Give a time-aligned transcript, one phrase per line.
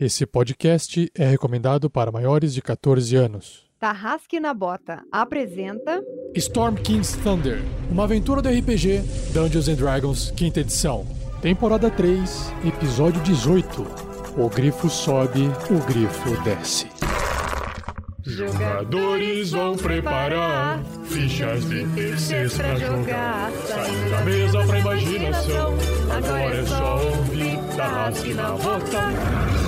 [0.00, 3.66] Esse podcast é recomendado para maiores de 14 anos.
[3.80, 6.00] Tarrasque na Bota apresenta
[6.36, 11.04] Storm King's Thunder, uma aventura do RPG Dungeons and Dragons, quinta edição.
[11.42, 13.84] Temporada 3, episódio 18.
[14.36, 16.86] O grifo sobe, o grifo desce.
[18.22, 23.50] Jogadores vão preparar fichas de terceiros pra jogar.
[23.66, 25.74] Saindo da mesa pra imaginação.
[26.16, 29.67] Agora é só ouvir Tarrasque na Bota.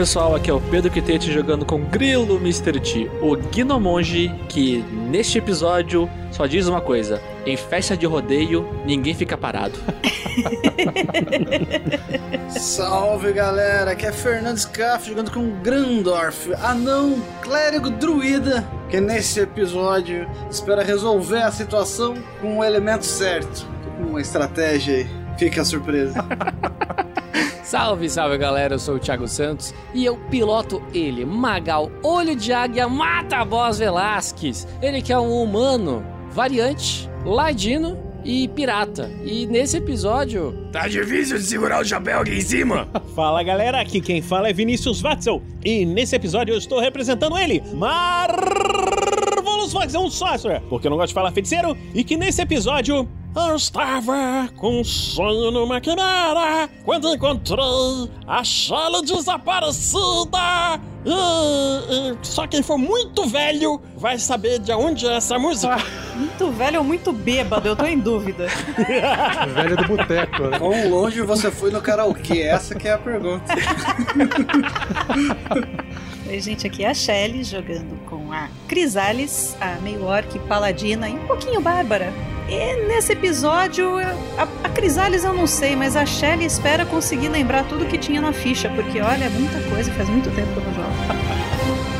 [0.00, 2.80] Pessoal, aqui é o Pedro Quitete jogando com Grilo Mr.
[2.80, 9.12] T, o Gnomonge, que neste episódio só diz uma coisa: em festa de rodeio, ninguém
[9.12, 9.78] fica parado.
[12.48, 20.26] Salve galera, aqui é Fernando Scaff jogando com Grandorf, anão clérigo druida, que nesse episódio
[20.50, 23.66] espera resolver a situação com o elemento certo.
[23.84, 26.24] Tô com uma estratégia aí, fica a surpresa.
[27.70, 32.52] Salve, salve galera, eu sou o Thiago Santos e eu piloto ele, Magal, olho de
[32.52, 34.66] águia, mata boss Velasquez.
[34.82, 39.08] Ele que é um humano, variante, ladino e pirata.
[39.24, 40.68] E nesse episódio.
[40.72, 42.88] Tá difícil de segurar o chapéu aqui em cima.
[43.14, 47.62] Fala galera, aqui quem fala é Vinícius Watzel e nesse episódio eu estou representando ele,
[49.60, 53.54] Marvelous Voxão Sorcerer, porque eu não gosto de falar feiticeiro e que nesse episódio eu
[53.54, 60.80] estava com um sonho numa quimera quando encontrei a Shelly desaparecida.
[61.04, 65.76] E, e só quem for muito velho vai saber de onde é essa música.
[66.16, 67.68] Muito velho ou muito bêbado?
[67.68, 68.46] Eu tô em dúvida.
[69.54, 70.58] Velho do boteco, né?
[70.58, 72.42] Quão longe você foi no karaokê?
[72.42, 73.44] Essa que é a pergunta.
[76.30, 81.14] Oi, gente, aqui é a Shelly jogando com a Crisales, a meio orc paladina e
[81.14, 82.12] um pouquinho bárbara.
[82.48, 83.98] E nesse episódio,
[84.38, 88.20] a, a Crisales eu não sei, mas a Shelly espera conseguir lembrar tudo que tinha
[88.20, 91.99] na ficha, porque olha, muita coisa, faz muito tempo que eu não jogo.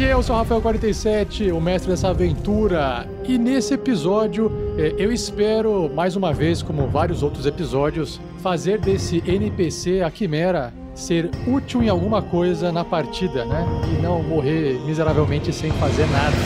[0.00, 3.06] E eu sou o Rafael47, o mestre dessa aventura.
[3.22, 9.22] E nesse episódio, eh, eu espero, mais uma vez, como vários outros episódios, fazer desse
[9.26, 13.62] NPC, a Quimera, ser útil em alguma coisa na partida, né?
[13.92, 16.36] E não morrer miseravelmente sem fazer nada.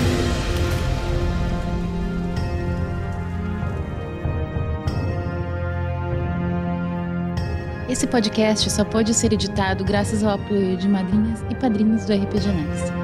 [7.89, 12.49] Esse podcast só pode ser editado graças ao apoio de madrinhas e padrinhos do RPG
[12.49, 13.04] Next.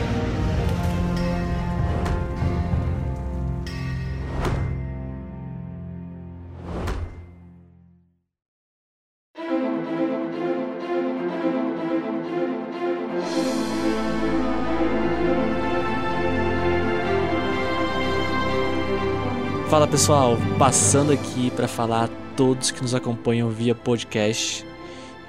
[19.91, 24.65] Pessoal, passando aqui para falar a todos que nos acompanham via podcast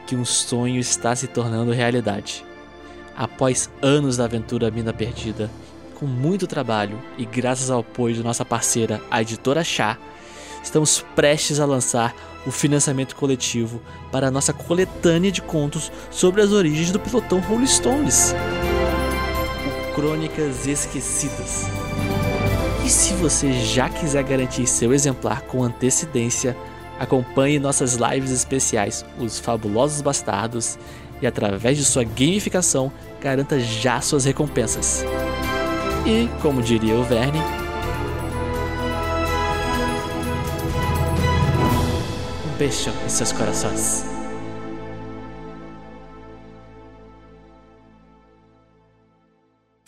[0.06, 2.44] que um sonho está se tornando realidade.
[3.16, 5.50] Após anos da aventura Mina Perdida,
[5.98, 9.98] com muito trabalho e graças ao apoio de nossa parceira, a editora Chá,
[10.62, 12.14] estamos prestes a lançar
[12.46, 17.66] o financiamento coletivo para a nossa coletânea de contos sobre as origens do pelotão Rolling
[17.66, 18.32] Stones.
[19.66, 21.81] O Crônicas Esquecidas.
[22.84, 26.56] E se você já quiser garantir seu exemplar com antecedência,
[26.98, 30.78] acompanhe nossas lives especiais, Os Fabulosos Bastardos,
[31.20, 35.04] e através de sua gamificação, garanta já suas recompensas.
[36.04, 37.38] E, como diria o Verne,
[42.44, 44.21] um beijo em seus corações.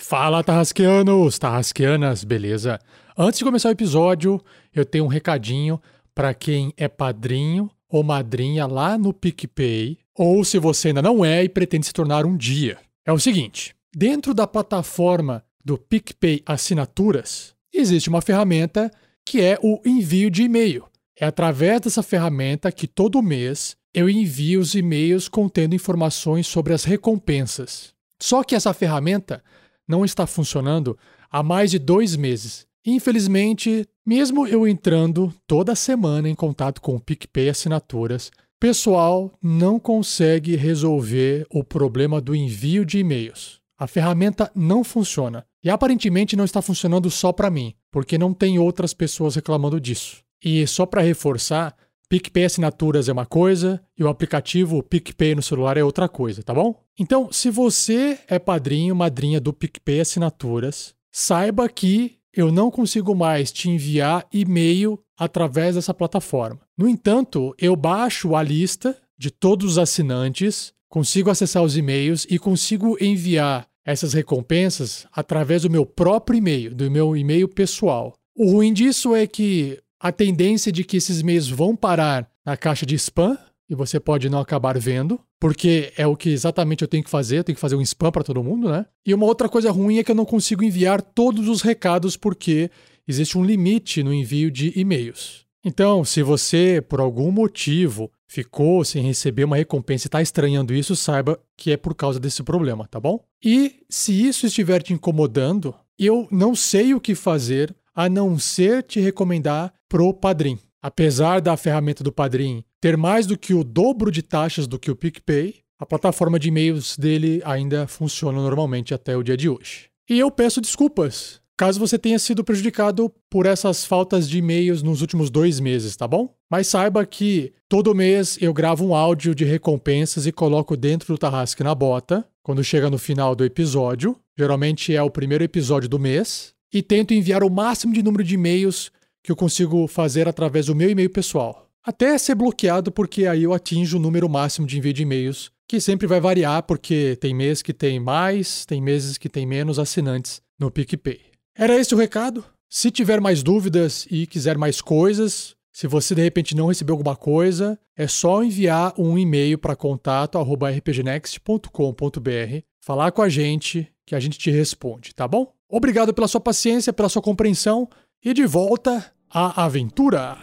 [0.07, 2.79] Fala, Tarrasqueanos, Tarrasqueanas, beleza?
[3.17, 4.39] Antes de começar o episódio,
[4.75, 5.81] eu tenho um recadinho
[6.15, 11.43] para quem é padrinho ou madrinha lá no PicPay, ou se você ainda não é
[11.43, 12.77] e pretende se tornar um dia.
[13.07, 18.91] É o seguinte: dentro da plataforma do PicPay Assinaturas, existe uma ferramenta
[19.25, 20.85] que é o envio de e-mail.
[21.19, 26.85] É através dessa ferramenta que todo mês eu envio os e-mails contendo informações sobre as
[26.85, 27.95] recompensas.
[28.21, 29.43] Só que essa ferramenta
[29.87, 30.99] não está funcionando
[31.31, 32.67] há mais de dois meses.
[32.87, 38.31] Infelizmente, mesmo eu entrando toda semana em contato com o PicPay Assinaturas,
[38.65, 43.61] pessoal não consegue resolver o problema do envio de e-mails.
[43.79, 45.45] A ferramenta não funciona.
[45.63, 50.23] E aparentemente não está funcionando só para mim, porque não tem outras pessoas reclamando disso.
[50.43, 51.77] E só para reforçar,
[52.09, 56.55] PicPay Assinaturas é uma coisa e o aplicativo PicPay no celular é outra coisa, tá
[56.55, 56.81] bom?
[56.99, 63.53] Então, se você é padrinho, madrinha do PicPay Assinaturas, saiba que eu não consigo mais
[63.53, 66.61] te enviar e-mail através dessa plataforma.
[66.77, 72.39] No entanto, eu baixo a lista de todos os assinantes, consigo acessar os e-mails e
[72.39, 78.15] consigo enviar essas recompensas através do meu próprio e-mail, do meu e-mail pessoal.
[78.37, 82.85] O ruim disso é que a tendência de que esses e-mails vão parar na caixa
[82.85, 83.39] de spam
[83.69, 87.39] e você pode não acabar vendo, porque é o que exatamente eu tenho que fazer,
[87.39, 88.87] eu tenho que fazer um spam para todo mundo, né?
[89.07, 92.71] E uma outra coisa ruim é que eu não consigo enviar todos os recados porque
[93.07, 95.45] existe um limite no envio de e-mails.
[95.65, 100.95] Então, se você, por algum motivo, ficou sem receber uma recompensa e está estranhando isso,
[100.95, 103.25] saiba que é por causa desse problema, tá bom?
[103.43, 108.83] E se isso estiver te incomodando, eu não sei o que fazer a não ser
[108.83, 110.59] te recomendar pro Padrim.
[110.83, 114.91] Apesar da ferramenta do Padrim ter mais do que o dobro de taxas do que
[114.91, 119.89] o PicPay, a plataforma de e-mails dele ainda funciona normalmente até o dia de hoje.
[120.11, 125.01] E eu peço desculpas caso você tenha sido prejudicado por essas faltas de e-mails nos
[125.01, 126.35] últimos dois meses, tá bom?
[126.51, 131.19] Mas saiba que todo mês eu gravo um áudio de recompensas e coloco dentro do
[131.19, 134.17] Tarrasque na Bota, quando chega no final do episódio.
[134.37, 136.53] Geralmente é o primeiro episódio do mês.
[136.73, 138.91] E tento enviar o máximo de número de e-mails
[139.25, 141.67] que eu consigo fazer através do meu e-mail pessoal.
[141.83, 145.81] Até ser bloqueado, porque aí eu atinjo o número máximo de envio de e-mails, que
[145.81, 150.43] sempre vai variar, porque tem mês que tem mais, tem meses que tem menos assinantes
[150.61, 151.23] no PicPay.
[151.57, 152.45] Era esse o recado.
[152.69, 157.17] Se tiver mais dúvidas e quiser mais coisas, se você de repente não recebeu alguma
[157.17, 164.39] coisa, é só enviar um e-mail para contato@rpgnext.com.br, falar com a gente que a gente
[164.39, 165.51] te responde, tá bom?
[165.69, 167.89] Obrigado pela sua paciência, pela sua compreensão
[168.25, 170.37] e de volta à aventura.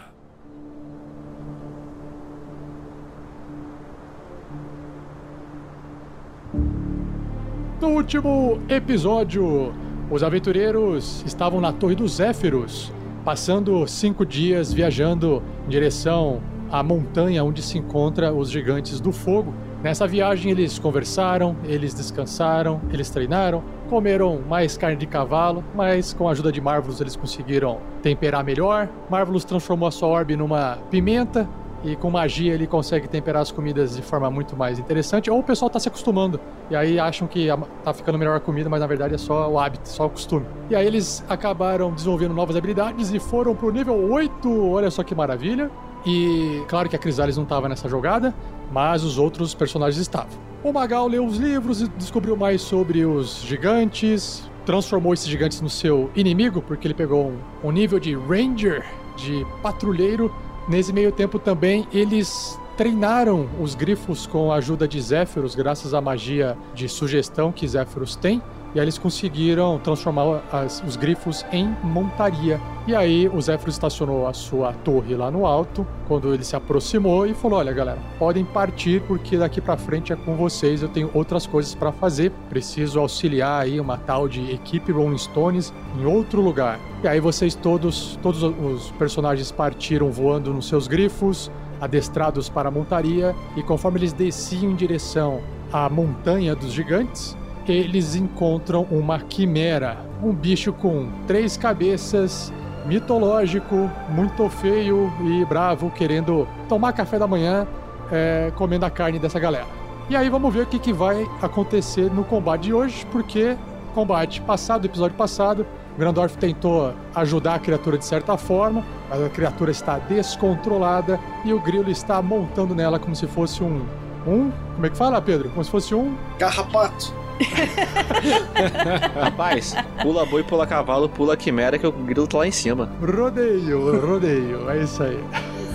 [7.80, 9.72] No último episódio,
[10.10, 12.92] os aventureiros estavam na Torre dos Zéfiros,
[13.24, 19.54] passando cinco dias viajando em direção à montanha onde se encontra os Gigantes do Fogo.
[19.82, 26.28] Nessa viagem eles conversaram, eles descansaram, eles treinaram, comeram mais carne de cavalo, mas com
[26.28, 28.88] a ajuda de Marvelous eles conseguiram temperar melhor.
[29.10, 31.48] Marvelous transformou a sua orbe numa pimenta,
[31.84, 35.42] e com magia ele consegue temperar as comidas de forma muito mais interessante, ou o
[35.42, 36.38] pessoal tá se acostumando,
[36.70, 37.48] e aí acham que
[37.82, 40.46] tá ficando melhor a comida, mas na verdade é só o hábito, só o costume.
[40.70, 45.12] E aí eles acabaram desenvolvendo novas habilidades e foram pro nível 8, olha só que
[45.12, 45.68] maravilha.
[46.06, 48.34] E claro que a Crisales não estava nessa jogada,
[48.72, 50.38] mas os outros personagens estavam.
[50.64, 55.68] O Magal leu os livros e descobriu mais sobre os gigantes, transformou esses gigantes no
[55.68, 58.84] seu inimigo, porque ele pegou um, um nível de Ranger,
[59.16, 60.32] de patrulheiro,
[60.68, 66.00] Nesse meio tempo também eles treinaram os grifos com a ajuda de Zéfiros, graças à
[66.00, 68.40] magia de sugestão que Zéfiros tem.
[68.74, 72.58] E aí eles conseguiram transformar as, os grifos em montaria.
[72.86, 77.26] E aí o Zéfiros estacionou a sua torre lá no alto, quando ele se aproximou
[77.26, 81.10] e falou: "Olha, galera, podem partir porque daqui para frente é com vocês, eu tenho
[81.12, 82.32] outras coisas para fazer.
[82.48, 86.80] Preciso auxiliar aí uma tal de equipe Rolling Stones em outro lugar".
[87.04, 91.50] E aí vocês todos, todos os personagens partiram voando nos seus grifos,
[91.80, 95.40] adestrados para a montaria, e conforme eles desciam em direção
[95.72, 97.36] à montanha dos gigantes,
[97.70, 102.52] eles encontram uma quimera, um bicho com três cabeças,
[102.86, 107.66] mitológico, muito feio e bravo, querendo tomar café da manhã,
[108.10, 109.66] é, comendo a carne dessa galera.
[110.08, 113.56] E aí vamos ver o que, que vai acontecer no combate de hoje, porque
[113.94, 115.66] combate passado, episódio passado,
[115.98, 121.60] Grandorf tentou ajudar a criatura de certa forma, mas a criatura está descontrolada e o
[121.60, 123.84] grilo está montando nela como se fosse um.
[124.26, 124.50] Um.
[124.74, 125.50] Como é que fala, Pedro?
[125.50, 126.16] Como se fosse um.
[126.38, 127.21] Carrapato.
[129.20, 132.90] Rapaz, pula boi, pula cavalo, pula quimera que o grilo tá lá em cima.
[133.00, 135.18] Rodeio, rodeio, é isso aí.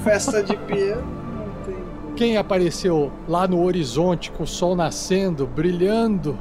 [0.03, 0.95] Festa de pia.
[0.95, 1.75] Não tem
[2.15, 6.37] Quem apareceu lá no horizonte com o sol nascendo, brilhando,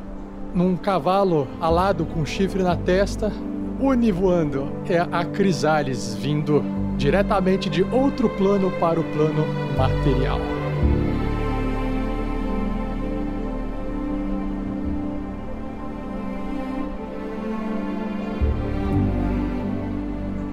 [0.55, 3.33] num cavalo alado com chifre na testa,
[3.81, 6.65] univoando, é a Crisales vindo
[6.97, 9.45] diretamente de outro plano para o plano
[9.77, 10.41] material.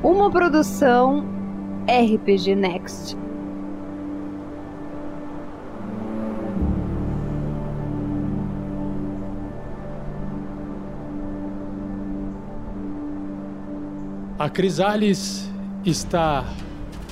[0.03, 1.25] Uma produção
[1.87, 3.15] RPG Next.
[14.37, 15.49] A Crisales
[15.85, 16.43] está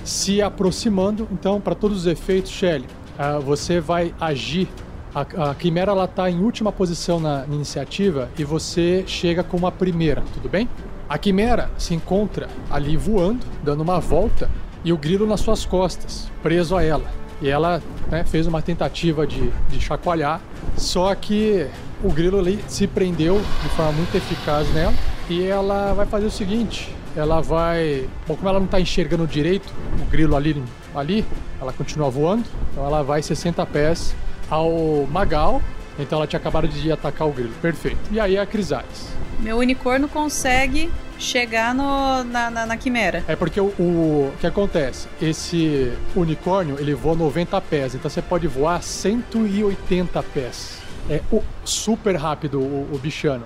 [0.03, 2.85] se aproximando, então, para todos os efeitos, Shelly,
[3.17, 4.67] ah, você vai agir.
[5.15, 10.21] A, a Quimera está em última posição na iniciativa e você chega com uma primeira,
[10.33, 10.67] tudo bem?
[11.11, 14.49] A Quimera se encontra ali voando, dando uma volta,
[14.81, 17.03] e o grilo nas suas costas, preso a ela.
[17.41, 20.39] E ela né, fez uma tentativa de, de chacoalhar,
[20.77, 21.67] só que
[22.01, 24.93] o grilo ali se prendeu de forma muito eficaz nela.
[25.29, 28.07] E ela vai fazer o seguinte: ela vai.
[28.25, 29.69] Bom, como ela não está enxergando direito
[30.01, 30.63] o grilo ali,
[30.95, 31.25] ali,
[31.59, 32.45] ela continua voando.
[32.71, 34.15] Então ela vai 60 pés
[34.49, 35.61] ao Magal.
[35.99, 37.51] Então ela tinha acabado de atacar o grilo.
[37.61, 37.99] Perfeito.
[38.11, 39.11] E aí a Crisales.
[39.41, 43.23] Meu unicórnio consegue chegar no, na, na, na quimera.
[43.27, 45.07] É porque o, o, o que acontece?
[45.21, 50.77] Esse unicórnio ele voa 90 pés, então você pode voar 180 pés.
[51.09, 53.45] É o- super rápido o, o bichano.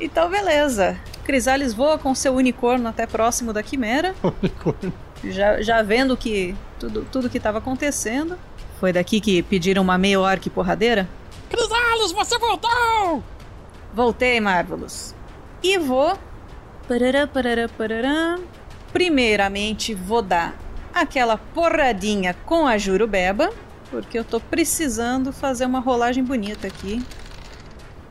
[0.00, 0.98] Então, beleza.
[1.24, 4.92] Crisales voa com seu unicórnio até próximo da quimera, unicórnio.
[5.24, 8.36] já, já vendo que tudo, tudo que estava acontecendo.
[8.78, 11.08] Foi daqui que pediram uma meia orc porradeira?
[11.48, 13.24] Crisales, você voltou!
[13.94, 15.14] Voltei, Marvelous.
[15.66, 16.16] E vou.
[16.86, 18.38] Parará, parará, parará.
[18.92, 20.56] Primeiramente, vou dar
[20.94, 23.50] aquela porradinha com a Jurubeba,
[23.90, 27.04] porque eu tô precisando fazer uma rolagem bonita aqui.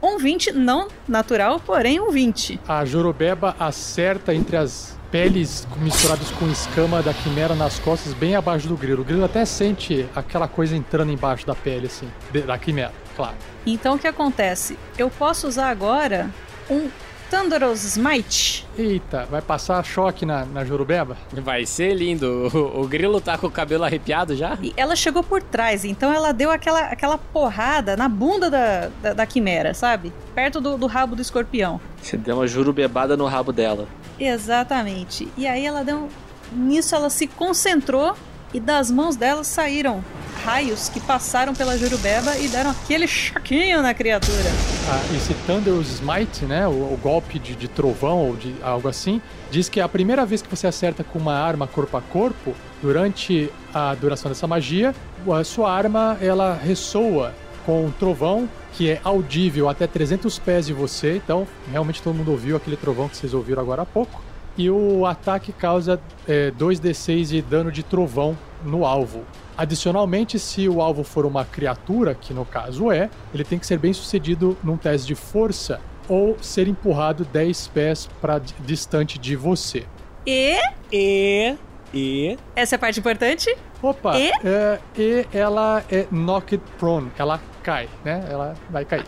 [0.04, 2.60] Um 20, não natural, porém um 20.
[2.68, 8.68] A Jorobeba acerta entre as peles misturadas com escama da quimera nas costas, bem abaixo
[8.68, 9.02] do grilo.
[9.02, 12.12] O grilo até sente aquela coisa entrando embaixo da pele, assim,
[12.46, 13.38] da quimera, claro.
[13.66, 14.78] Então o que acontece?
[14.98, 16.30] Eu posso usar agora
[16.70, 16.90] um
[17.30, 18.66] Thunderous Smite.
[18.78, 21.18] Eita, vai passar choque na, na Jorobeba?
[21.32, 22.50] Vai ser lindo.
[22.54, 24.58] O, o grilo tá com o cabelo arrepiado já?
[24.62, 29.14] E ela chegou por trás, então ela deu aquela, aquela porrada na bunda da, da,
[29.14, 30.14] da quimera, sabe?
[30.34, 31.80] Perto do, do rabo do escorpião.
[32.02, 33.88] Você deu uma jurubebada no rabo dela.
[34.20, 35.28] Exatamente.
[35.38, 36.10] E aí ela deu.
[36.52, 38.16] Nisso ela se concentrou
[38.56, 40.02] e das mãos dela saíram
[40.46, 44.50] raios que passaram pela Jurubeba e deram aquele choquinho na criatura.
[44.90, 49.22] Ah, esse Thunder Smite, né, o, o golpe de, de trovão ou de algo assim,
[49.52, 52.56] diz que é a primeira vez que você acerta com uma arma corpo a corpo,
[52.82, 54.96] durante a duração dessa magia,
[55.30, 57.34] a sua arma ela ressoa
[57.66, 62.32] com um trovão que é audível até 300 pés de você, então realmente todo mundo
[62.32, 64.24] ouviu aquele trovão que vocês ouviram agora há pouco.
[64.58, 69.24] E o ataque causa é, 2d6 de dano de trovão no alvo.
[69.58, 73.78] Adicionalmente, se o alvo for uma criatura, que no caso é, ele tem que ser
[73.78, 79.86] bem sucedido num teste de força ou ser empurrado 10 pés para distante de você.
[80.26, 80.58] E.
[80.92, 81.56] E.
[81.94, 82.38] E.
[82.56, 83.56] Essa é a parte importante.
[83.82, 84.18] Opa!
[84.18, 84.32] E?
[84.44, 88.26] é, e ela é knocked prone, ela cai, né?
[88.30, 89.06] Ela vai cair.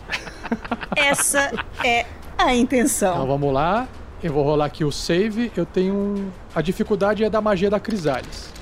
[0.96, 1.52] Essa
[1.84, 3.14] é a intenção.
[3.14, 3.86] Então vamos lá.
[4.22, 5.52] Eu vou rolar aqui o save.
[5.56, 6.30] Eu tenho um...
[6.54, 8.52] A dificuldade é da magia da Crisales.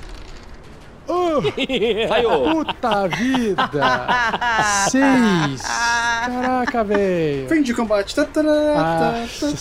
[1.07, 1.41] Oh,
[2.07, 2.51] Falhou!
[2.65, 4.07] puta vida!
[4.89, 5.61] Seis!
[5.61, 7.47] Caraca, velho!
[7.47, 8.15] Fim de combate.
[8.19, 9.57] Ah, tá.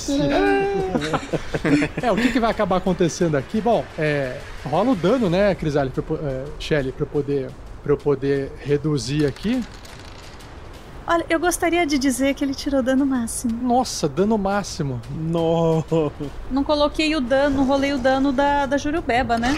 [2.02, 3.60] É, o que, que vai acabar acontecendo aqui?
[3.60, 7.50] Bom, é, rola o dano, né, Crisale, pra, é, Shelly, pra eu poder,
[7.82, 9.62] pra eu poder reduzir aqui.
[11.08, 13.56] Olha, eu gostaria de dizer que ele tirou dano máximo.
[13.62, 15.00] Nossa, dano máximo.
[15.16, 15.84] No.
[16.50, 19.56] Não coloquei o dano, não rolei o dano da, da Jurubeba, né?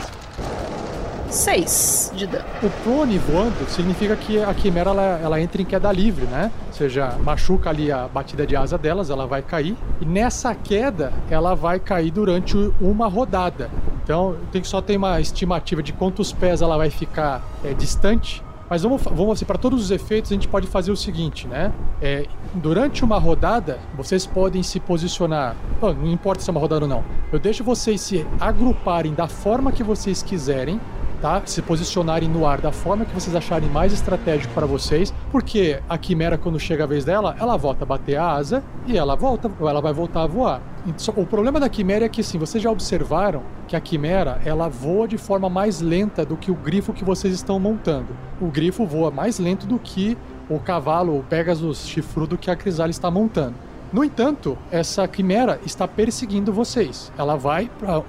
[1.30, 2.44] 6 de dano.
[2.62, 6.50] O prone voando significa que a quimera ela, ela entra em queda livre, né?
[6.66, 9.76] Ou seja, machuca ali a batida de asa delas, ela vai cair.
[10.00, 13.70] E nessa queda, ela vai cair durante uma rodada.
[14.02, 18.42] Então, tem que só ter uma estimativa de quantos pés ela vai ficar é, distante.
[18.70, 21.72] Mas vamos, vamos assim, para todos os efeitos, a gente pode fazer o seguinte, né?
[22.00, 25.56] É, durante uma rodada, vocês podem se posicionar.
[25.80, 27.02] Bom, não importa se é uma rodada ou não.
[27.32, 30.78] Eu deixo vocês se agruparem da forma que vocês quiserem
[31.20, 31.42] tá?
[31.44, 35.98] Se posicionarem no ar da forma que vocês acharem mais estratégico para vocês, porque a
[35.98, 39.50] quimera quando chega a vez dela, ela volta a bater a asa e ela volta,
[39.60, 40.62] ela vai voltar a voar.
[41.16, 45.06] O problema da quimera é que assim, vocês já observaram que a quimera ela voa
[45.06, 48.16] de forma mais lenta do que o grifo que vocês estão montando.
[48.40, 50.16] O grifo voa mais lento do que
[50.48, 53.67] o cavalo, o Pegasus chifrudo que a Crisalis está montando.
[53.92, 57.10] No entanto, essa quimera está perseguindo vocês.
[57.16, 58.02] Ela vai pra.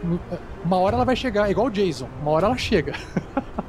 [0.63, 2.09] Uma hora ela vai chegar, é igual o Jason.
[2.21, 2.93] Uma hora ela chega.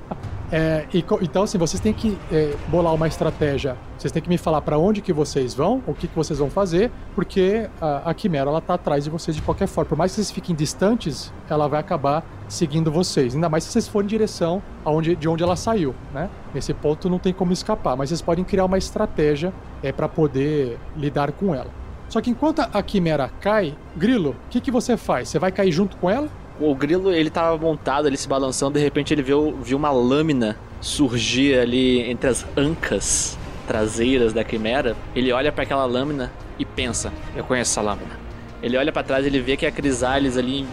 [0.52, 3.76] É, e então, assim, vocês têm que é, bolar uma estratégia.
[3.96, 6.50] Vocês têm que me falar para onde que vocês vão, o que, que vocês vão
[6.50, 9.88] fazer, porque a, a quimera ela tá atrás de vocês de qualquer forma.
[9.88, 13.34] Por mais que vocês fiquem distantes, ela vai acabar seguindo vocês.
[13.34, 16.28] Ainda mais se vocês forem em direção aonde, de onde ela saiu, né?
[16.52, 19.52] Nesse ponto não tem como escapar, mas vocês podem criar uma estratégia
[19.84, 21.79] é, para poder lidar com ela.
[22.10, 25.28] Só que enquanto a quimera cai, Grilo, o que, que você faz?
[25.28, 26.28] Você vai cair junto com ela?
[26.60, 30.58] O grilo, ele tava montado ali se balançando, de repente ele viu, viu uma lâmina
[30.80, 34.96] surgir ali entre as ancas traseiras da quimera.
[35.14, 38.18] Ele olha pra aquela lâmina e pensa: Eu conheço essa lâmina.
[38.62, 40.66] Ele olha pra trás ele vê que é a Crisales ali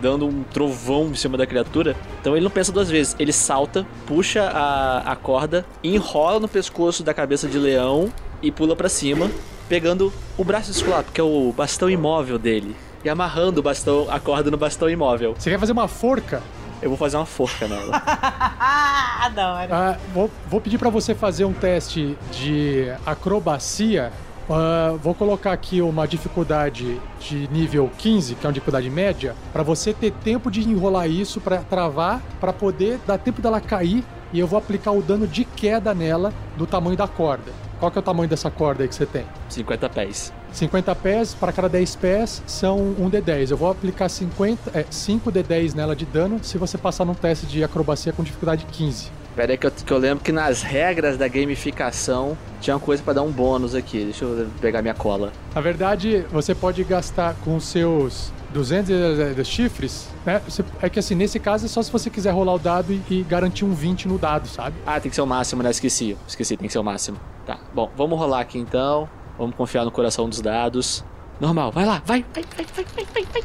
[0.00, 1.94] dando um trovão em cima da criatura.
[2.20, 3.14] Então ele não pensa duas vezes.
[3.18, 8.74] Ele salta, puxa a, a corda, enrola no pescoço da cabeça de leão e pula
[8.74, 9.30] pra cima,
[9.68, 12.74] pegando o braço esculapo, que é o bastão imóvel dele.
[13.04, 15.34] E amarrando o bastão, a corda no bastão imóvel.
[15.38, 16.42] Você quer fazer uma forca?
[16.80, 18.02] Eu vou fazer uma forca nela.
[19.20, 19.68] Ah, da hora.
[19.72, 24.12] Ah, vou, vou pedir para você fazer um teste de acrobacia.
[24.48, 29.64] Ah, vou colocar aqui uma dificuldade de nível 15, que é uma dificuldade média, para
[29.64, 34.38] você ter tempo de enrolar isso para travar, para poder dar tempo dela cair e
[34.38, 37.52] eu vou aplicar o dano de queda nela do tamanho da corda.
[37.78, 39.24] Qual que é o tamanho dessa corda aí que você tem?
[39.48, 40.32] 50 pés.
[40.52, 43.50] 50 pés, para cada 10 pés são um D10.
[43.50, 47.46] Eu vou aplicar 50, é, 5 D10 nela de dano se você passar num teste
[47.46, 49.10] de acrobacia com dificuldade 15.
[49.36, 53.00] Pera aí que eu, que eu lembro que nas regras da gamificação tinha uma coisa
[53.02, 54.02] pra dar um bônus aqui.
[54.04, 55.32] Deixa eu pegar minha cola.
[55.54, 60.40] Na verdade, você pode gastar com seus 200 de- de chifres, né?
[60.82, 63.22] É que assim, nesse caso é só se você quiser rolar o dado e, e
[63.22, 64.74] garantir um 20 no dado, sabe?
[64.84, 65.70] Ah, tem que ser o máximo, né?
[65.70, 66.16] Esqueci.
[66.26, 67.16] Esqueci, tem que ser o máximo.
[67.48, 69.08] Tá, bom, vamos rolar aqui então.
[69.38, 71.02] Vamos confiar no coração dos dados.
[71.40, 73.42] Normal, vai lá, vai, vai, vai, vai, vai, vai, vai.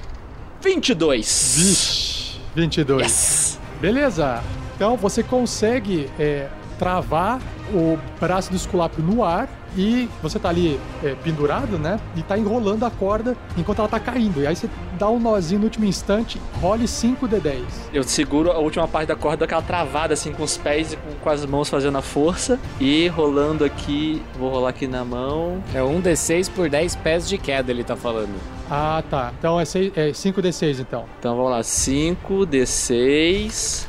[0.62, 1.56] 22.
[1.58, 3.02] Vixe, 22.
[3.02, 3.60] Yes!
[3.80, 4.44] Beleza.
[4.76, 7.40] Então você consegue é, travar
[7.74, 12.00] o braço do esculápio no ar e você tá ali é, pendurado, né?
[12.16, 14.42] E tá enrolando a corda enquanto ela tá caindo.
[14.42, 17.64] E aí você dá um nozinho no último instante, role 5 D10.
[17.94, 21.12] Eu seguro a última parte da corda, aquela travada assim com os pés e com,
[21.16, 22.60] com as mãos fazendo a força.
[22.80, 25.64] E rolando aqui, vou rolar aqui na mão.
[25.74, 28.34] É um D6 por 10 pés de queda, ele tá falando.
[28.70, 29.34] Ah, tá.
[29.38, 31.06] Então é 5 D6 então.
[31.20, 33.88] Então vamos lá, 5 D6.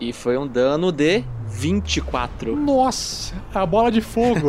[0.00, 2.56] E foi um dano de 24.
[2.56, 4.48] Nossa, a bola de fogo.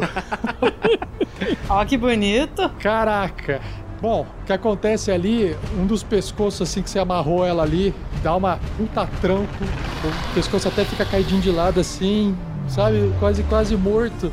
[1.70, 2.70] Ó, que bonito.
[2.80, 3.62] Caraca.
[4.02, 8.36] Bom, o que acontece ali, um dos pescoços assim que você amarrou ela ali, dá
[8.36, 12.36] uma puta tranco, o pescoço até fica caidinho de lado assim,
[12.68, 14.32] sabe, quase quase morto.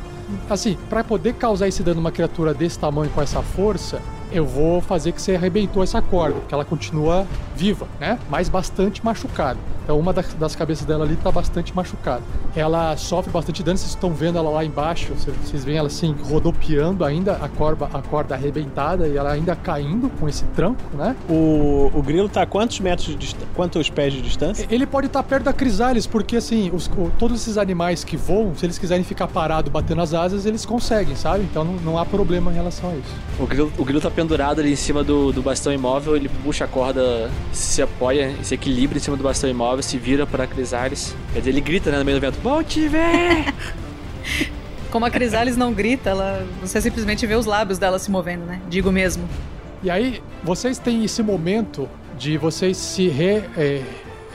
[0.49, 4.81] Assim, pra poder causar esse dano numa criatura desse tamanho com essa força, eu vou
[4.81, 8.17] fazer que você arrebentou essa corda, porque ela continua viva, né?
[8.29, 9.57] Mas bastante machucada.
[9.83, 12.21] Então uma das, das cabeças dela ali tá bastante machucada.
[12.55, 16.15] Ela sofre bastante dano, vocês estão vendo ela lá embaixo, vocês- vocês veem ela assim
[16.23, 21.15] rodopiando ainda, a corda, a corda arrebentada e ela ainda caindo com esse tranco, né?
[21.29, 23.47] O, o grilo tá a quantos metros de distância?
[23.55, 24.65] Quantos pés de distância?
[24.69, 28.65] Ele pode estar perto da Crisales, porque assim, os- todos esses animais que voam, se
[28.65, 31.43] eles quiserem ficar parados batendo as asas, eles conseguem, sabe?
[31.43, 33.15] Então não, não há problema em relação a isso.
[33.39, 36.65] O grilo, o grilo tá pendurado ali em cima do, do bastão imóvel, ele puxa
[36.65, 41.15] a corda, se apoia, se equilibra em cima do bastão imóvel, se vira pra Crisales.
[41.33, 43.51] Quer dizer, ele grita né, no meio do vento: Bom te ver!
[44.91, 48.61] Como a Crisales não grita, ela, você simplesmente vê os lábios dela se movendo, né?
[48.69, 49.27] Digo mesmo.
[49.81, 53.81] E aí, vocês têm esse momento de vocês se re, é,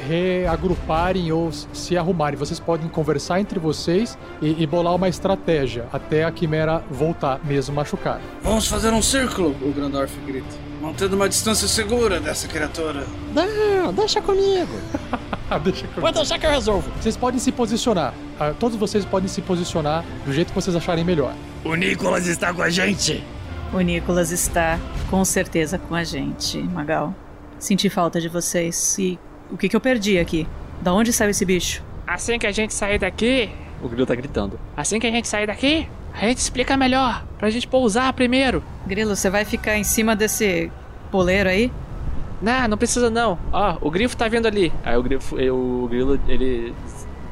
[0.07, 2.39] reagruparem ou se arrumarem.
[2.39, 7.75] Vocês podem conversar entre vocês e, e bolar uma estratégia até a Quimera voltar, mesmo
[7.75, 8.21] machucada.
[8.43, 10.47] Vamos fazer um círculo, o Grandorf grita.
[10.81, 13.05] Mantendo uma distância segura dessa criatura.
[13.35, 14.73] Não, deixa comigo.
[15.63, 16.91] Deixa que eu- Vou deixar que eu resolvo.
[17.01, 18.13] Vocês podem se posicionar.
[18.39, 21.33] Ah, todos vocês podem se posicionar do jeito que vocês acharem melhor.
[21.65, 23.23] O Nicolas está com a gente.
[23.73, 24.77] O Nicolas está
[25.09, 27.15] com certeza com a gente, Magal.
[27.61, 28.99] Senti falta de vocês.
[28.99, 29.17] E
[29.51, 30.47] o que, que eu perdi aqui?
[30.81, 31.83] Da onde saiu esse bicho?
[32.07, 33.51] Assim que a gente sair daqui,
[33.83, 34.59] O grilo tá gritando.
[34.77, 38.63] assim que a gente sair daqui, a gente explica melhor, pra gente pousar primeiro.
[38.87, 40.71] Grilo, você vai ficar em cima desse
[41.11, 41.71] poleiro aí?
[42.41, 43.39] Não, não precisa não.
[43.53, 44.73] Ó, o grifo tá vindo ali.
[44.85, 46.75] Aí o grifo, o grilo, ele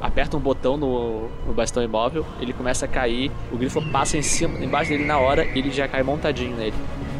[0.01, 4.21] aperta um botão no, no bastão imóvel, ele começa a cair, o grifo passa em
[4.21, 6.73] cima, embaixo dele na hora e ele já cai montadinho nele.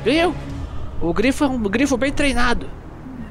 [0.03, 0.36] Viu?
[1.01, 2.67] O grifo é um grifo bem treinado.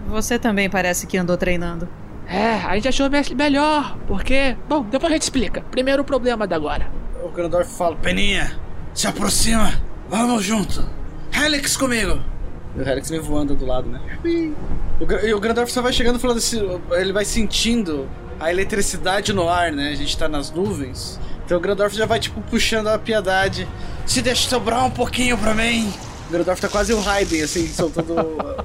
[0.08, 1.88] Você também parece que andou treinando.
[2.26, 4.56] É, a gente achou me- melhor, porque.
[4.68, 5.60] Bom, depois a gente explica.
[5.70, 6.90] Primeiro o problema da agora.
[7.22, 8.58] O Grandorf fala: Peninha,
[8.94, 9.72] se aproxima,
[10.08, 10.86] vamos junto.
[11.32, 12.18] Helix comigo.
[12.76, 14.00] E o Helix vem voando do lado, né?
[15.00, 18.08] O, e o Grandorf só vai chegando falando assim: ele vai sentindo
[18.40, 19.90] a eletricidade no ar, né?
[19.90, 21.20] A gente tá nas nuvens.
[21.44, 23.68] Então o Grandorf já vai, tipo, puxando a piedade.
[24.06, 25.92] Se deixa sobrar um pouquinho pra mim.
[26.34, 28.56] O Grandorf tá quase o Raiden, assim, soltando uh,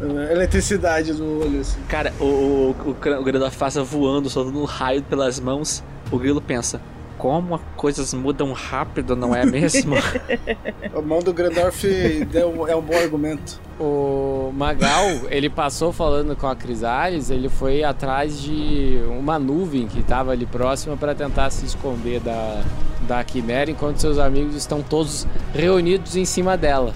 [0.32, 1.78] eletricidade no olho, assim.
[1.86, 2.90] Cara, o, o, o,
[3.20, 5.84] o Grandorf passa voando, soltando um raio pelas mãos.
[6.10, 6.80] O grilo pensa:
[7.18, 9.96] como as coisas mudam rápido, não é mesmo?
[10.96, 11.86] A mão do Grandorf
[12.32, 13.60] deu- é um bom argumento.
[13.78, 20.00] O Magal, ele passou falando com a Crisales, ele foi atrás de uma nuvem que
[20.00, 22.62] estava ali próxima para tentar se esconder da,
[23.06, 26.92] da Quimera, enquanto seus amigos estão todos reunidos em cima dela.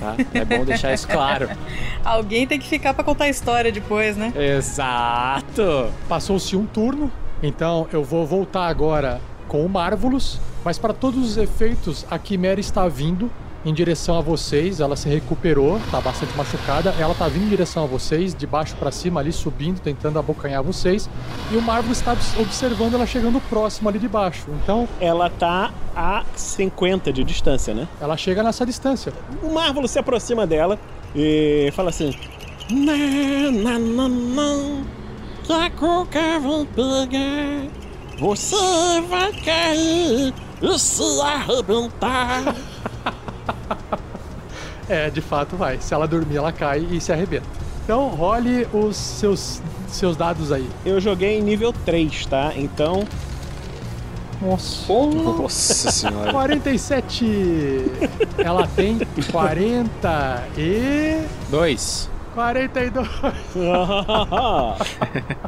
[0.00, 0.16] Tá?
[0.32, 1.50] É bom deixar isso claro.
[2.04, 4.32] Alguém tem que ficar pra contar a história depois, né?
[4.34, 5.92] Exato!
[6.08, 7.10] Passou-se um turno,
[7.42, 12.60] então eu vou voltar agora com o Marvelous, mas para todos os efeitos, a Quimera
[12.60, 13.30] está vindo
[13.64, 17.84] em direção a vocês, ela se recuperou, tá bastante machucada, ela tá vindo em direção
[17.84, 21.08] a vocês, de baixo para cima ali, subindo, tentando abocanhar vocês,
[21.50, 26.24] e o Marvelous está observando ela chegando próximo ali de baixo, então Ela tá a
[26.34, 27.88] 50 de distância, né?
[28.00, 29.12] ela chega nessa distância.
[29.42, 30.78] O Marvel se aproxima dela
[31.14, 32.14] e fala assim:
[32.70, 34.82] Não, não, não, não.
[35.44, 35.70] Que vai
[36.74, 37.68] pegar.
[38.18, 42.54] Você vai cair e se arrebentar.
[44.88, 47.46] É, de fato vai, se ela dormir ela cai e se arrebenta.
[47.84, 50.68] Então role os seus, seus dados aí.
[50.84, 52.52] Eu joguei em nível 3, tá?
[52.54, 53.04] Então.
[54.40, 54.92] Nossa.
[54.92, 56.30] Nossa senhora.
[56.30, 57.84] 47.
[58.38, 58.98] Ela tem
[59.30, 61.22] 40 e.
[61.50, 62.10] Dois.
[62.42, 63.08] 42.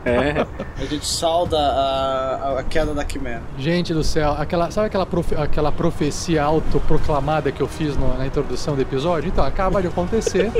[0.04, 0.46] É.
[0.80, 3.42] A gente salda a, a queda da Quimera.
[3.58, 8.26] Gente do céu, aquela, sabe aquela, profe- aquela profecia autoproclamada que eu fiz no- na
[8.26, 9.28] introdução do episódio?
[9.28, 10.50] Então, acaba de acontecer.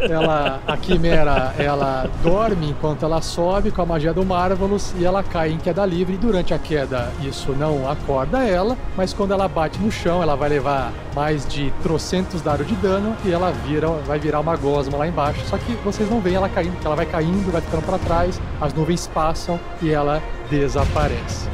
[0.00, 5.22] Ela, a Quimera, ela dorme enquanto ela sobe com a magia do Marvelous e ela
[5.22, 6.16] cai em queda livre.
[6.16, 10.48] Durante a queda, isso não acorda ela, mas quando ela bate no chão, ela vai
[10.48, 15.06] levar mais de trocentos dados de dano e ela vira, vai virar uma gosma lá
[15.06, 15.40] embaixo.
[15.46, 18.40] Só que vocês não veem ela caindo, porque ela vai caindo, vai ficando para trás,
[18.60, 21.48] as nuvens passam e ela desaparece.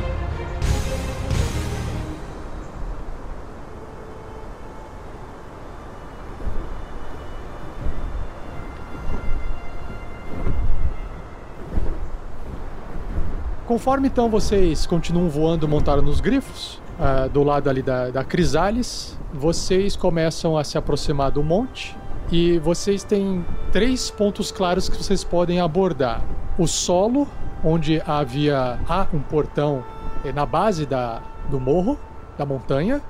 [13.67, 19.19] Conforme então vocês continuam voando montados nos grifos, ah, do lado ali da, da Crisales,
[19.33, 21.97] vocês começam a se aproximar do monte
[22.33, 26.25] e vocês têm três pontos claros que vocês podem abordar:
[26.59, 27.29] o solo,
[27.63, 29.85] onde havia há um portão
[30.25, 31.99] eh, na base da, do morro,
[32.39, 33.03] da montanha.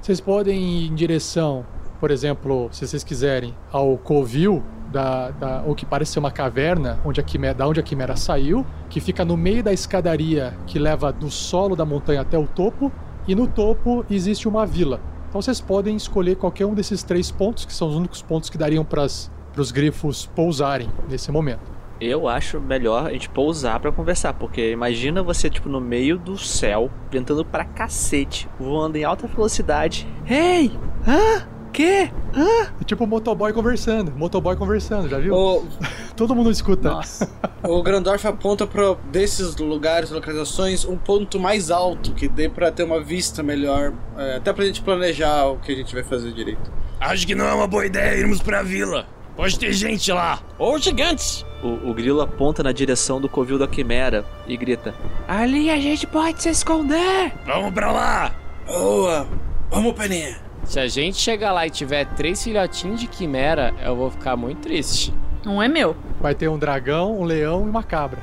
[0.00, 1.66] Vocês podem ir em direção,
[1.98, 4.62] por exemplo, se vocês quiserem, ao covil
[4.92, 8.14] da, da o que parece ser uma caverna, onde a quimera, da onde a quimera
[8.14, 12.46] saiu, que fica no meio da escadaria que leva do solo da montanha até o
[12.46, 12.92] topo,
[13.26, 15.00] e no topo existe uma vila.
[15.28, 18.56] Então vocês podem escolher qualquer um desses três pontos, que são os únicos pontos que
[18.56, 21.78] dariam para os grifos pousarem nesse momento.
[22.00, 26.38] Eu acho melhor a gente pousar pra conversar, porque imagina você, tipo, no meio do
[26.38, 30.06] céu, ventando pra cacete, voando em alta velocidade.
[30.24, 30.70] Ei!
[31.06, 31.46] Hã?
[31.84, 32.72] Hã?
[32.80, 35.34] É tipo o motoboy conversando, motoboy conversando, já viu?
[35.34, 35.66] O,
[36.16, 36.90] Todo mundo escuta.
[36.90, 37.30] Nossa.
[37.62, 42.82] o Grandorf aponta para desses lugares, localizações, um ponto mais alto que dê pra ter
[42.82, 46.72] uma vista melhor, é, até pra gente planejar o que a gente vai fazer direito.
[47.00, 49.06] Acho que não é uma boa ideia irmos pra vila.
[49.36, 50.40] Pode ter gente lá.
[50.58, 51.46] Ou gigantes.
[51.62, 54.92] O, o grilo aponta na direção do covil da quimera e grita:
[55.28, 57.32] Ali a gente pode se esconder.
[57.46, 58.34] Vamos pra lá.
[58.66, 59.28] Boa!
[59.70, 60.47] Vamos, Peninha!
[60.68, 64.60] Se a gente chegar lá e tiver três filhotinhos de quimera, eu vou ficar muito
[64.60, 65.14] triste.
[65.46, 65.96] Um é meu.
[66.20, 68.20] Vai ter um dragão, um leão e uma cabra.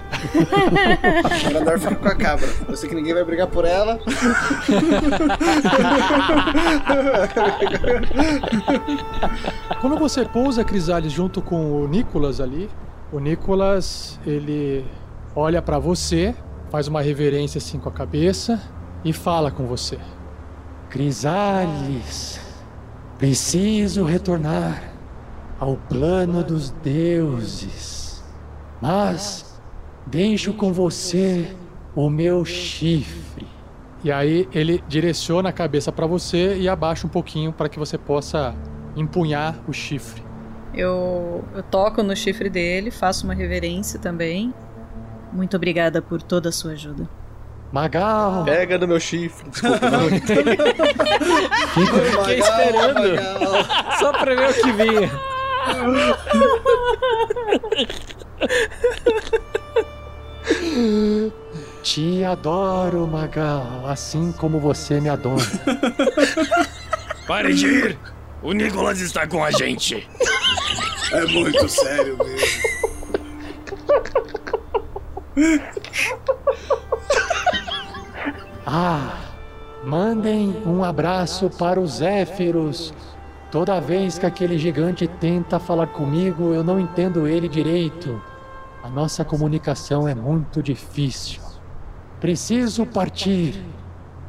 [1.44, 2.48] O Grandorf fica com a cabra.
[2.70, 4.00] Eu sei que ninguém vai brigar por ela.
[9.82, 12.70] Quando você pousa, Crisales, junto com o Nicolas ali,
[13.12, 14.86] o Nicolas, ele
[15.36, 16.36] olha pra você,
[16.70, 18.62] faz uma reverência assim com a cabeça
[19.04, 19.98] e fala com você.
[20.96, 22.40] Crisales,
[23.18, 24.94] preciso retornar.
[25.60, 28.24] ao plano dos deuses.
[28.82, 29.60] Mas
[30.06, 31.54] deixo com você
[31.94, 33.46] o meu chifre.
[34.06, 37.98] E aí ele direciona a cabeça para você e abaixa um pouquinho para que você
[37.98, 38.56] possa
[38.96, 40.24] empunhar o chifre.
[40.74, 44.54] Eu, eu toco no chifre dele, faço uma reverência também.
[45.34, 47.10] Muito obrigada por toda a sua ajuda.
[47.76, 48.46] Magal!
[48.46, 49.50] Pega no meu chifre.
[49.50, 50.08] Desculpa, não.
[51.74, 53.20] Fiquei esperando.
[54.00, 55.12] Só pra ver o que vinha.
[61.84, 65.44] Te adoro, Magal, assim como você me adora.
[67.28, 68.00] Pare de ir!
[68.42, 70.08] O Nicolas está com a gente.
[71.12, 72.76] É muito sério mesmo.
[78.66, 79.20] Ah,
[79.84, 82.94] mandem um abraço para os Zéfiros.
[83.52, 88.22] Toda vez que aquele gigante tenta falar comigo, eu não entendo ele direito.
[88.84, 91.42] A nossa comunicação é muito difícil.
[92.20, 93.64] Preciso partir.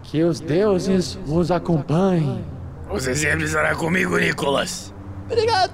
[0.03, 2.45] Que os deuses os acompanhem.
[2.89, 4.95] Você sempre estará comigo, Nicolas.
[5.25, 5.73] Obrigado.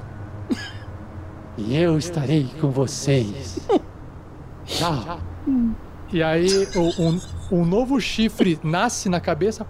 [1.58, 3.58] E eu estarei com vocês.
[4.64, 5.20] Tchau.
[6.12, 6.46] E aí,
[6.76, 7.20] o- um,
[7.50, 9.66] um novo chifre nasce na cabeça.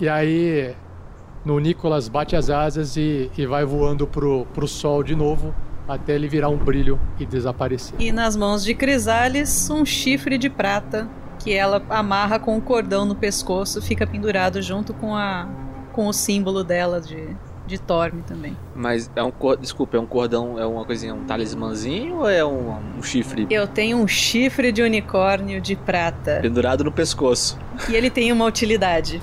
[0.00, 0.74] E aí,
[1.44, 5.54] no Nicolas bate as asas e, e vai voando pro, pro sol de novo.
[5.86, 7.94] Até ele virar um brilho e desaparecer.
[8.00, 11.08] E nas mãos de Crisales, um chifre de prata
[11.40, 15.48] que ela amarra com o cordão no pescoço, fica pendurado junto com a
[15.92, 18.56] com o símbolo dela de, de Torme também.
[18.74, 19.32] Mas é um.
[19.60, 23.66] Desculpa, é um cordão, é uma coisinha, um talismãzinho ou é um, um chifre Eu
[23.66, 27.58] tenho um chifre de unicórnio de prata pendurado no pescoço?
[27.88, 29.20] e ele tem uma utilidade.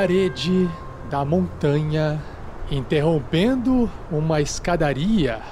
[0.00, 0.66] Parede
[1.10, 2.18] da montanha,
[2.70, 5.42] interrompendo uma escadaria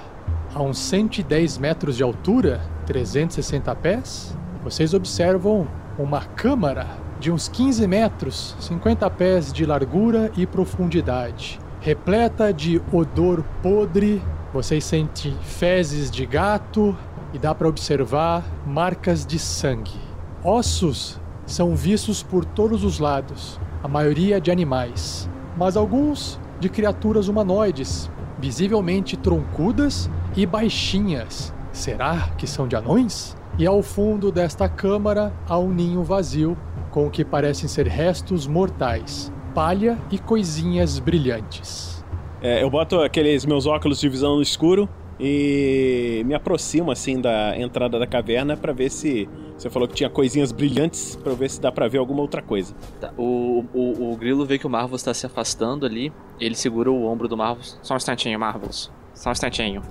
[0.54, 4.34] a uns 110 metros de altura, 360 pés,
[4.64, 6.87] vocês observam uma câmara
[7.20, 14.22] de uns 15 metros, 50 pés de largura e profundidade, repleta de odor podre.
[14.54, 16.96] Vocês sentem fezes de gato
[17.34, 20.00] e dá para observar marcas de sangue.
[20.42, 27.28] Ossos são vistos por todos os lados, a maioria de animais, mas alguns de criaturas
[27.28, 31.54] humanoides, visivelmente troncudas e baixinhas.
[31.72, 33.36] Será que são de anões?
[33.58, 36.56] E ao fundo desta câmara há um ninho vazio
[36.90, 42.04] com o que parecem ser restos mortais, palha e coisinhas brilhantes.
[42.40, 44.88] É, eu boto aqueles meus óculos de visão no escuro
[45.18, 50.08] e me aproximo assim da entrada da caverna pra ver se você falou que tinha
[50.08, 52.72] coisinhas brilhantes pra eu ver se dá pra ver alguma outra coisa.
[53.00, 56.12] Tá, O, o, o Grilo vê que o Marvel está se afastando ali.
[56.38, 57.64] Ele segura o ombro do Marvel.
[57.82, 58.90] Só um instantinho, Marvels.
[59.14, 59.82] Só um instantinho.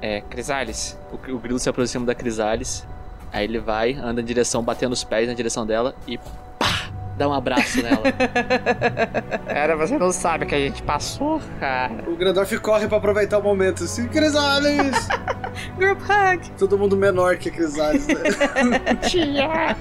[0.00, 0.98] É, Crisales.
[1.12, 2.86] O, o Grilo se aproxima da Crisales.
[3.30, 6.71] Aí ele vai, anda em direção, batendo os pés na direção dela e pá!
[7.16, 8.02] Dá um abraço nela.
[9.46, 12.04] Cara, você não sabe o que a gente passou, cara.
[12.06, 13.84] O Grandorf corre pra aproveitar o momento.
[13.84, 15.08] Assim, Crisales!
[15.76, 16.50] Group hug!
[16.58, 18.06] Todo mundo menor que a Crisales.
[18.06, 18.14] Né?
[19.06, 19.76] Tia.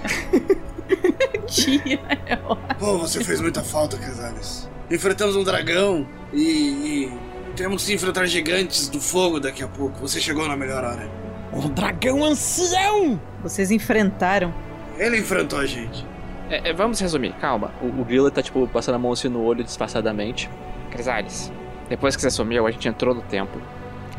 [1.47, 2.75] Tia, é ótimo.
[2.79, 4.69] Pô, você fez muita falta, Crisales.
[4.89, 7.13] Enfrentamos um dragão e, e
[7.55, 9.99] temos que enfrentar gigantes do fogo daqui a pouco.
[10.01, 11.09] Você chegou na melhor hora.
[11.53, 13.19] Um dragão ancião!
[13.41, 14.53] Vocês enfrentaram.
[14.97, 16.10] Ele enfrentou a gente.
[16.51, 17.71] É, é, vamos resumir, calma.
[17.81, 20.49] O, o Grilo tá, tipo, passando a mão assim no olho disfarçadamente.
[20.91, 21.49] Crisales,
[21.87, 23.61] depois que você sumiu, a gente entrou no templo.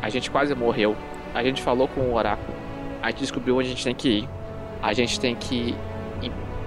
[0.01, 0.95] A gente quase morreu.
[1.31, 2.57] A gente falou com o oráculo.
[3.03, 4.29] A gente descobriu onde a gente tem que ir.
[4.81, 5.75] A gente tem que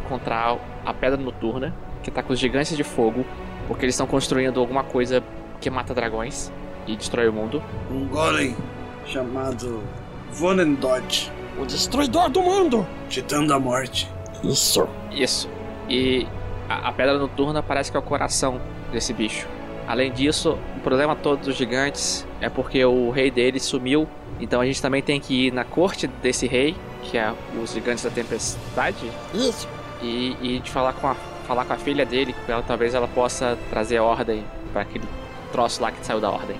[0.04, 3.26] encontrar a pedra noturna, que tá com os gigantes de fogo,
[3.66, 5.20] porque eles estão construindo alguma coisa
[5.60, 6.52] que mata dragões
[6.86, 7.60] e destrói o mundo.
[7.90, 8.56] Um golem
[9.04, 9.82] chamado
[10.30, 12.86] Vonendod, O destruidor do mundo!
[13.08, 14.08] Titã da Morte.
[14.44, 14.88] Isso.
[15.10, 15.55] Isso.
[15.88, 16.26] E
[16.68, 18.60] a, a pedra noturna parece que é o coração
[18.92, 19.46] desse bicho.
[19.86, 24.08] Além disso, o problema todo dos gigantes é porque o rei deles sumiu.
[24.40, 28.04] Então a gente também tem que ir na corte desse rei, que é os gigantes
[28.04, 29.68] da tempestade, Isso.
[30.02, 33.06] e, e de falar com a falar com a filha dele, que ela, talvez ela
[33.06, 35.04] possa trazer ordem para aquele
[35.52, 36.56] troço lá que saiu da ordem.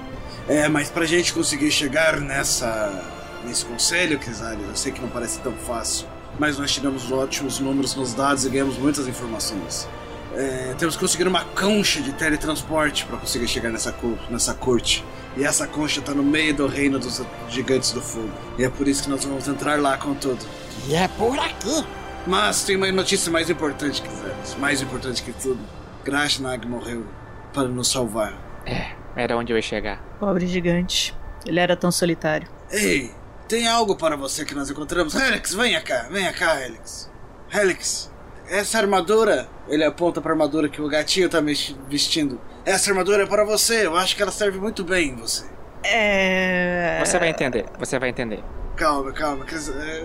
[0.49, 3.03] É, mas pra gente conseguir chegar nessa
[3.45, 4.67] nesse conselho, Crisales.
[4.67, 6.07] Eu sei que não parece tão fácil,
[6.39, 9.89] mas nós tiramos ótimos números nos dados e ganhamos muitas informações.
[10.35, 15.03] É, temos que conseguir uma concha de teletransporte para conseguir chegar nessa, cor, nessa corte.
[15.37, 18.31] E essa concha tá no meio do reino dos gigantes do fogo.
[18.59, 20.45] E é por isso que nós vamos entrar lá com tudo.
[20.87, 21.85] E é por aqui.
[22.27, 24.57] Mas tem uma notícia mais importante, Crisales.
[24.59, 25.61] Mais importante que tudo.
[26.05, 27.07] Grashnag morreu
[27.53, 28.35] para nos salvar.
[28.67, 30.03] É, era onde eu ia chegar.
[30.19, 31.15] Pobre gigante.
[31.47, 32.49] Ele era tão solitário.
[32.71, 33.13] Ei,
[33.49, 35.15] tem algo para você que nós encontramos.
[35.15, 37.11] Helix, venha cá, venha cá, Helix.
[37.53, 38.11] Helix,
[38.49, 42.41] essa armadura, ele aponta para a armadura que o gatinho tá mex- vestindo.
[42.65, 45.45] Essa armadura é para você, eu acho que ela serve muito bem em você.
[45.85, 47.01] É.
[47.05, 48.43] Você vai entender, você vai entender.
[48.77, 49.69] Calma, calma, Cris.
[49.69, 50.05] É,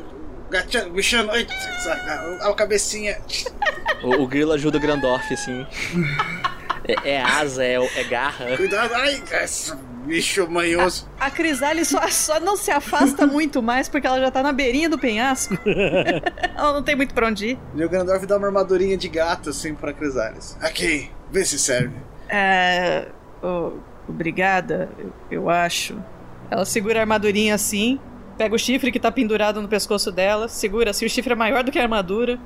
[0.49, 1.47] gatinho, bichano, ai,
[2.41, 3.19] a, a cabecinha.
[4.04, 5.65] O, o grilo ajuda o Grandorf, assim.
[6.84, 8.58] É, é asa, é, é garra.
[8.58, 9.71] Cuidado, ai, esse
[10.06, 11.08] bicho manhoso.
[11.20, 14.90] A Crisale só, só não se afasta muito mais porque ela já tá na beirinha
[14.90, 15.58] do penhasco.
[16.56, 17.60] ela não tem muito pra onde ir.
[17.76, 20.58] E o Grandorf dá uma armadurinha de gato assim pra Crisales.
[20.62, 21.96] Aqui, vê se serve.
[22.30, 23.08] É.
[23.42, 23.74] ô,
[24.08, 25.98] obrigada, eu, eu acho.
[26.50, 28.00] Ela segura a armadurinha assim,
[28.38, 31.64] pega o chifre que tá pendurado no pescoço dela, segura assim, o chifre é maior
[31.64, 32.40] do que a armadura.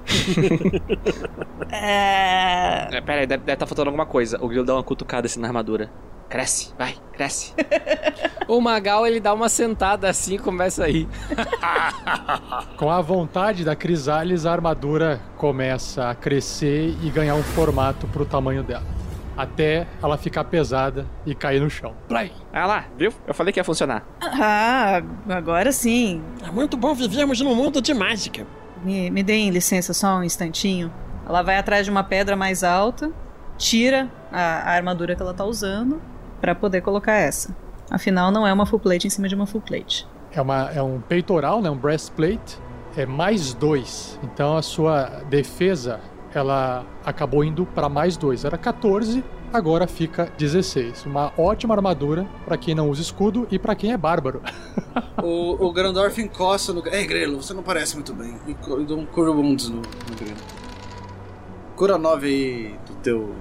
[1.72, 2.88] é.
[2.92, 4.38] É, pera aí, deve estar faltando alguma coisa.
[4.44, 5.90] O grilo dá uma cutucada assim na armadura.
[6.30, 7.54] Cresce, vai, cresce.
[8.48, 11.08] O Magal, ele dá uma sentada assim e começa a rir.
[12.78, 18.24] Com a vontade da Crisales, a armadura começa a crescer e ganhar um formato pro
[18.24, 18.86] tamanho dela.
[19.36, 21.96] Até ela ficar pesada e cair no chão.
[22.08, 22.32] Play!
[22.54, 23.12] Ah lá, viu?
[23.26, 24.06] Eu falei que ia funcionar.
[24.22, 26.22] Ah, agora sim.
[26.44, 28.46] É muito bom vivermos num mundo de mágica.
[28.84, 30.94] Me, me deem licença só um instantinho.
[31.28, 33.12] Ela vai atrás de uma pedra mais alta,
[33.58, 36.00] tira a, a armadura que ela tá usando
[36.40, 37.56] pra poder colocar essa.
[37.90, 40.08] Afinal, não é uma full plate em cima de uma full plate.
[40.32, 41.70] É, uma, é um peitoral, né?
[41.70, 42.60] Um breastplate.
[42.98, 44.20] É mais dois.
[44.24, 46.00] Então a sua defesa,
[46.34, 48.46] ela acabou indo para mais dois.
[48.46, 51.06] Era 14, agora fica 16.
[51.06, 54.42] Uma ótima armadura para quem não usa escudo e para quem é bárbaro.
[55.24, 56.86] O, o Grandorf encosta no.
[56.88, 58.38] Ei, Grelo, você não parece muito bem.
[58.46, 60.38] E dou um cura wounds no, no Grelo.
[61.76, 63.36] Cura 9 aí do teu.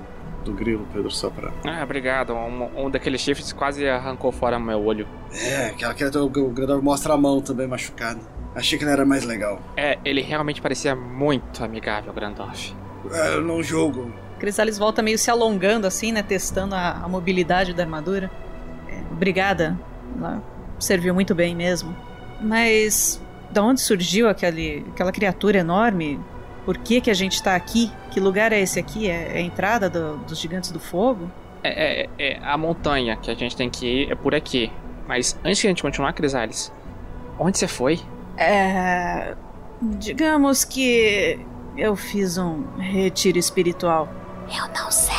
[0.44, 1.52] Do grilo, Pedro, só pra.
[1.64, 2.32] Ah, obrigado.
[2.32, 5.06] Um, um daqueles chifres quase arrancou fora meu olho.
[5.32, 8.20] É, aquela que o Grandorf mostra a mão também machucada.
[8.54, 9.60] Achei que ele era mais legal.
[9.76, 12.74] É, ele realmente parecia muito amigável, Grandorf.
[13.10, 14.12] É, eu não jogo.
[14.38, 16.22] Crisales volta meio se alongando assim, né?
[16.22, 18.30] Testando a, a mobilidade da armadura.
[18.88, 19.78] É, obrigada.
[20.16, 20.42] Ela
[20.78, 21.94] serviu muito bem mesmo.
[22.40, 26.20] Mas da onde surgiu aquele, aquela criatura enorme?
[26.64, 27.90] Por que, que a gente tá aqui?
[28.10, 29.08] Que lugar é esse aqui?
[29.10, 31.30] É, é a entrada do- dos gigantes do fogo?
[31.62, 34.70] É, é, é a montanha que a gente tem que ir é por aqui.
[35.06, 36.72] Mas antes de a gente continuar, Crisales,
[37.38, 38.00] onde você foi?
[38.36, 39.34] É.
[39.82, 41.38] Digamos que
[41.76, 44.08] eu fiz um retiro espiritual.
[44.48, 45.14] Eu não sei.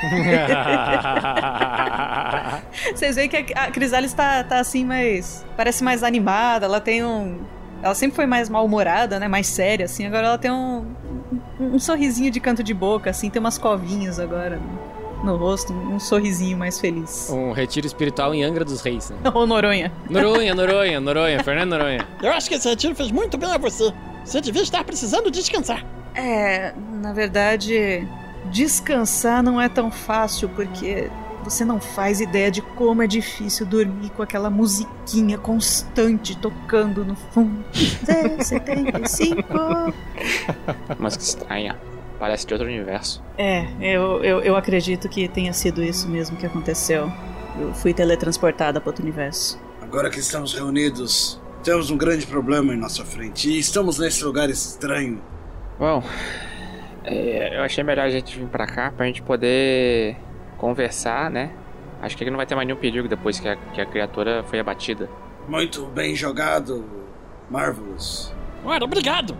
[2.94, 5.44] Vocês veem que a Crisales tá, tá assim, mais.
[5.56, 7.38] Parece mais animada, ela tem um.
[7.82, 9.28] Ela sempre foi mais mal-humorada, né?
[9.28, 10.06] Mais séria, assim.
[10.06, 10.84] Agora ela tem um,
[11.58, 11.74] um.
[11.74, 13.30] um sorrisinho de canto de boca, assim.
[13.30, 14.60] Tem umas covinhas agora
[15.22, 15.72] no, no rosto.
[15.72, 17.30] Um sorrisinho mais feliz.
[17.30, 19.16] Um retiro espiritual em Angra dos Reis, né?
[19.32, 19.92] Ô, Noronha.
[20.08, 22.06] Noronha, Noronha, Noronha, Fernando Noronha.
[22.22, 23.92] Eu acho que esse retiro fez muito bem a você.
[24.24, 25.84] Você devia estar precisando descansar.
[26.14, 28.06] É, na verdade,
[28.50, 31.10] descansar não é tão fácil porque
[31.42, 37.16] você não faz ideia de como é difícil dormir com aquela musiquinha constante tocando no
[37.16, 37.64] fundo.
[38.42, 39.42] 75.
[40.98, 41.78] Mas que estranha.
[42.18, 43.22] Parece de outro universo.
[43.38, 47.10] É, eu, eu, eu acredito que tenha sido isso mesmo que aconteceu.
[47.58, 49.58] Eu fui teletransportada para outro universo.
[49.80, 53.48] Agora que estamos reunidos, temos um grande problema em nossa frente.
[53.48, 55.20] E estamos nesse lugar estranho.
[55.78, 56.02] Bom,
[57.04, 60.16] é, eu achei melhor a gente vir pra cá pra gente poder
[60.60, 61.52] conversar, né?
[62.02, 64.42] Acho que aqui não vai ter mais nenhum perigo depois que a, que a criatura
[64.44, 65.08] foi abatida.
[65.48, 66.84] Muito bem jogado,
[67.50, 68.32] Marvelous.
[68.64, 69.36] Ora, obrigado.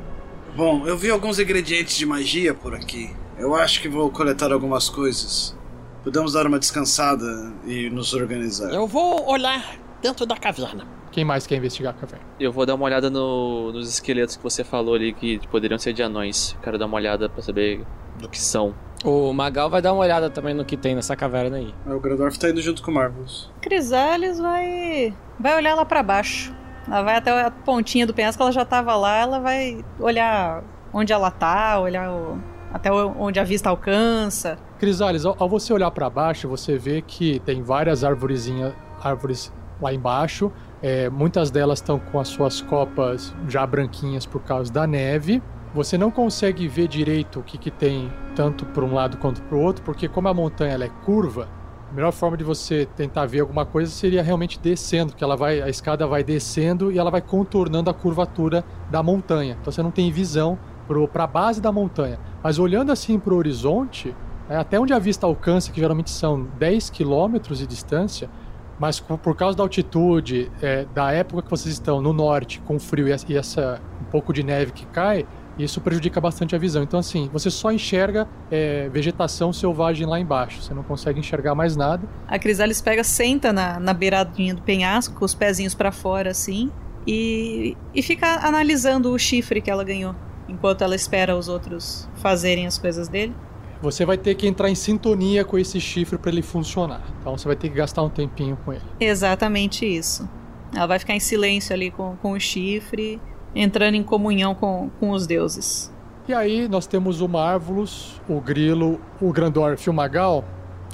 [0.57, 3.15] Bom, eu vi alguns ingredientes de magia por aqui.
[3.39, 5.57] Eu acho que vou coletar algumas coisas.
[6.03, 8.73] Podemos dar uma descansada e nos organizar.
[8.73, 10.87] Eu vou olhar dentro da caverna.
[11.13, 12.25] Quem mais quer investigar a caverna?
[12.39, 15.93] Eu vou dar uma olhada no- nos esqueletos que você falou ali que poderiam ser
[15.93, 16.57] de anões.
[16.63, 17.85] Quero dar uma olhada pra saber
[18.19, 18.75] do que são.
[19.05, 21.75] O Magal vai dar uma olhada também no que tem nessa caverna aí.
[21.87, 23.51] O Grandorf tá indo junto com o Marvelous.
[23.63, 25.15] Crisales vai.
[25.39, 26.55] vai olhar lá para baixo.
[26.87, 31.13] Ela vai até a pontinha do penhasco, ela já tava lá, ela vai olhar onde
[31.13, 32.39] ela tá, olhar o-
[32.73, 34.59] até onde a vista alcança.
[34.79, 38.73] Crisales, ao, ao você olhar para baixo, você vê que tem várias arvorezinhas,
[39.03, 44.73] árvores lá embaixo, É, muitas delas estão com as suas copas já branquinhas por causa
[44.73, 45.43] da neve.
[45.73, 49.57] Você não consegue ver direito o que, que tem tanto para um lado quanto para
[49.57, 51.49] o outro, porque como a montanha ela é curva,
[51.89, 55.63] a melhor forma de você tentar ver alguma coisa seria realmente descendo, que ela vai,
[55.63, 59.57] a escada vai descendo e ela vai contornando a curvatura da montanha.
[59.61, 60.59] Então você não tem visão
[61.13, 62.19] para a base da montanha.
[62.43, 64.15] Mas olhando assim para o horizonte,
[64.49, 68.29] é, até onde a vista alcança, que geralmente são 10 quilômetros de distância,
[68.77, 73.07] mas por causa da altitude, é, da época que vocês estão no norte, com frio
[73.07, 75.27] e essa, um pouco de neve que cai,
[75.65, 76.83] isso prejudica bastante a visão.
[76.83, 80.63] Então, assim, você só enxerga é, vegetação selvagem lá embaixo.
[80.63, 82.09] Você não consegue enxergar mais nada.
[82.27, 86.71] A Crisalis pega, senta na, na beiradinha do penhasco, com os pezinhos para fora, assim,
[87.07, 90.15] e, e fica analisando o chifre que ela ganhou,
[90.49, 93.35] enquanto ela espera os outros fazerem as coisas dele.
[93.83, 97.03] Você vai ter que entrar em sintonia com esse chifre para ele funcionar.
[97.19, 98.83] Então você vai ter que gastar um tempinho com ele.
[99.01, 100.29] Exatamente isso.
[100.75, 103.21] Ela vai ficar em silêncio ali com, com o chifre,
[103.55, 105.93] entrando em comunhão com, com os deuses.
[106.29, 110.45] E aí nós temos o Marvelous, o Grilo, o Grandorf e o Magal,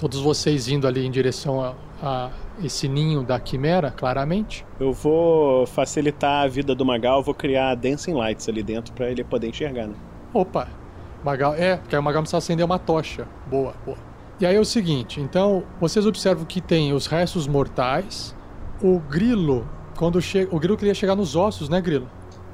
[0.00, 2.30] todos vocês indo ali em direção a, a
[2.62, 4.64] esse ninho da Quimera, claramente.
[4.80, 9.22] Eu vou facilitar a vida do Magal, vou criar Dancing Lights ali dentro para ele
[9.24, 9.94] poder enxergar, né?
[10.32, 10.68] Opa,
[11.22, 13.26] Magal, é, porque aí o Magal precisa acender uma tocha.
[13.46, 13.98] Boa, boa.
[14.38, 18.34] E aí é o seguinte, então, vocês observam que tem os restos mortais,
[18.82, 22.08] o grilo, quando chega, o grilo queria chegar nos ossos, né, grilo?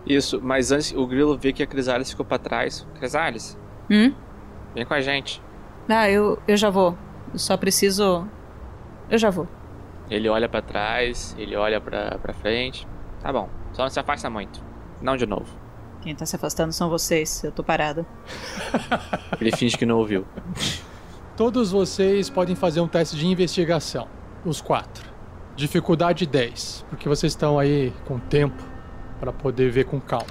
[0.07, 2.86] Isso, mas antes o grilo vê que a Crisales ficou pra trás.
[2.98, 3.59] Crisales,
[3.90, 4.12] Hum?
[4.74, 5.42] vem com a gente.
[5.88, 6.96] Ah, eu, eu já vou.
[7.32, 8.26] Eu só preciso.
[9.11, 9.46] Eu já vou.
[10.11, 12.86] Ele olha pra trás, ele olha pra, pra frente.
[13.20, 14.62] Tá bom, só não se afasta muito.
[15.00, 15.46] Não de novo.
[16.00, 17.44] Quem tá se afastando são vocês.
[17.44, 18.05] Eu tô parada.
[19.40, 20.26] Ele finge que não ouviu.
[21.36, 24.09] Todos vocês podem fazer um teste de investigação,
[24.44, 25.09] os quatro.
[25.55, 28.62] Dificuldade 10, porque vocês estão aí com tempo
[29.23, 30.27] para poder ver com calma.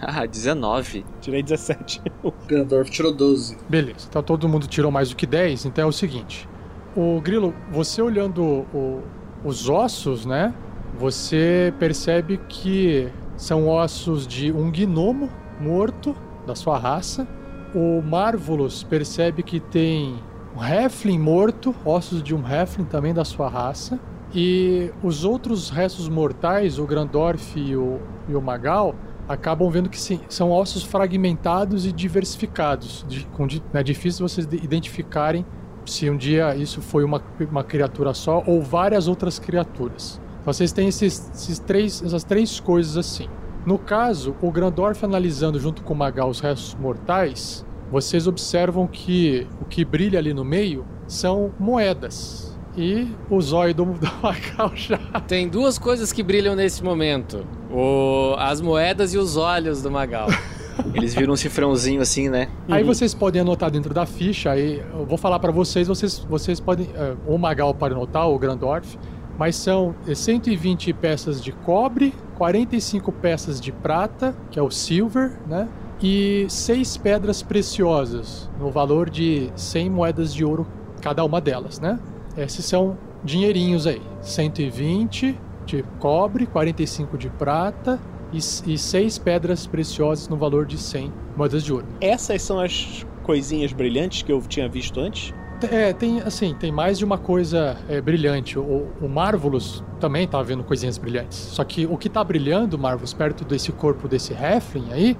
[0.00, 1.04] Ah, 19.
[1.20, 2.00] Tirei 17.
[2.22, 3.58] O Gandorf tirou 12.
[3.68, 6.48] Beleza, então todo mundo tirou mais do que 10, então é o seguinte.
[6.94, 9.02] O Grilo, você olhando o-
[9.44, 10.54] os ossos, né?
[10.96, 15.28] Você percebe que são ossos de um gnomo
[15.60, 16.14] morto
[16.46, 17.26] da sua raça.
[17.74, 20.14] O Marvelous percebe que tem
[20.56, 23.98] um Heflin morto, ossos de um Heflin também da sua raça.
[24.38, 28.94] E os outros restos mortais, o Grandorf e o, e o Magal,
[29.26, 33.06] acabam vendo que sim, são ossos fragmentados e diversificados.
[33.08, 33.26] De,
[33.72, 35.44] é difícil vocês de- identificarem
[35.86, 40.20] se um dia isso foi uma, uma criatura só ou várias outras criaturas.
[40.44, 43.28] Vocês têm esses, esses três, essas três coisas assim.
[43.64, 49.46] No caso, o Grandorf analisando junto com o Magal os restos mortais, vocês observam que
[49.62, 52.55] o que brilha ali no meio são moedas.
[52.76, 58.34] E o zóio do, do Magal já Tem duas coisas que brilham nesse momento: o...
[58.38, 60.28] as moedas e os olhos do Magal.
[60.94, 62.48] Eles viram um cifrãozinho assim, né?
[62.68, 66.60] Aí vocês podem anotar dentro da ficha, aí eu vou falar pra vocês, vocês, vocês
[66.60, 68.98] podem, eh, o Magal pode anotar, o Grandorf,
[69.38, 75.38] mas são eh, 120 peças de cobre, 45 peças de prata, que é o silver,
[75.46, 75.66] né?
[76.02, 80.66] E seis pedras preciosas, no valor de 100 moedas de ouro
[81.00, 81.98] cada uma delas, né?
[82.36, 87.98] Esses são dinheirinhos aí, 120 de cobre, 45 de prata
[88.32, 91.86] e, e seis pedras preciosas no valor de 100 moedas de ouro.
[92.00, 95.34] Essas são as coisinhas brilhantes que eu tinha visto antes?
[95.70, 98.58] É, tem assim, tem mais de uma coisa é, brilhante.
[98.58, 101.38] O, o Marvelous também tá vendo coisinhas brilhantes.
[101.38, 105.16] Só que o que tá brilhando, Marvelous, perto desse corpo desse Heflin aí,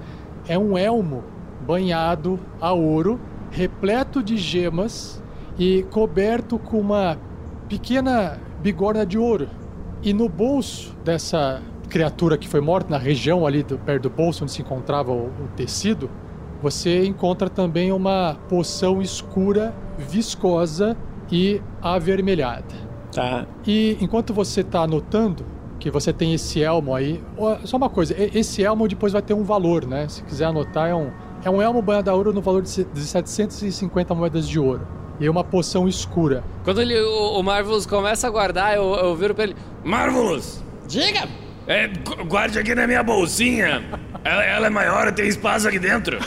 [0.46, 1.24] é um elmo
[1.66, 3.18] banhado a ouro,
[3.50, 5.22] repleto de gemas
[5.58, 7.18] e coberto com uma
[7.68, 9.48] pequena bigorna de ouro.
[10.02, 14.44] E no bolso dessa criatura que foi morta, na região ali do, perto do bolso
[14.44, 16.10] onde se encontrava o, o tecido,
[16.62, 20.96] você encontra também uma poção escura, viscosa
[21.30, 22.74] e avermelhada.
[23.12, 23.46] Tá.
[23.66, 25.44] E enquanto você está anotando
[25.78, 27.22] que você tem esse elmo aí,
[27.64, 30.08] só uma coisa, esse elmo depois vai ter um valor, né?
[30.08, 31.10] Se quiser anotar, é um,
[31.44, 34.86] é um elmo banhado a ouro no valor de 750 moedas de ouro.
[35.18, 36.44] E uma poção escura.
[36.64, 40.62] Quando ele, o, o Marvelous começa a guardar, eu, eu viro pra ele: Marvelous!
[40.86, 41.26] Diga!
[41.66, 43.82] É, gu- guarde aqui na minha bolsinha.
[44.22, 46.18] Ela, ela é maior, tem espaço aqui dentro.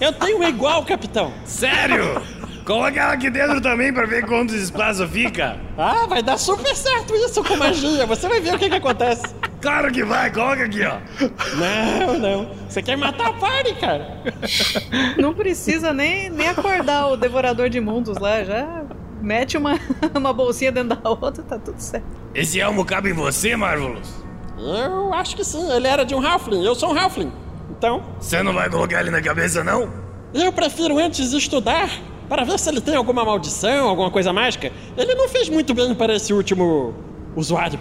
[0.00, 1.32] Eu tenho uma igual, capitão.
[1.44, 2.22] Sério?
[2.64, 5.58] Coloca ela aqui dentro também pra ver quanto espaço fica.
[5.76, 8.06] Ah, vai dar super certo isso com magia.
[8.06, 9.24] Você vai ver o que, que acontece.
[9.60, 10.98] Claro que vai, coloca aqui, ó.
[11.56, 12.50] Não, não.
[12.68, 14.22] Você quer matar a party, cara?
[15.20, 18.84] Não precisa nem, nem acordar o devorador de mundos lá, já,
[19.20, 19.78] mete uma,
[20.16, 22.06] uma bolsinha dentro da outra, tá tudo certo.
[22.34, 24.08] Esse elmo cabe em você, Marvelous?
[24.56, 27.32] Eu acho que sim, ele era de um Halfling, eu sou um Halfling.
[27.70, 29.90] Então, Você não vai colocar ele na cabeça, não?
[30.32, 31.90] eu prefiro antes estudar
[32.28, 34.70] para ver se ele tem alguma maldição, alguma coisa mágica.
[34.96, 36.94] Ele não fez muito bem para esse último
[37.34, 37.80] usuário.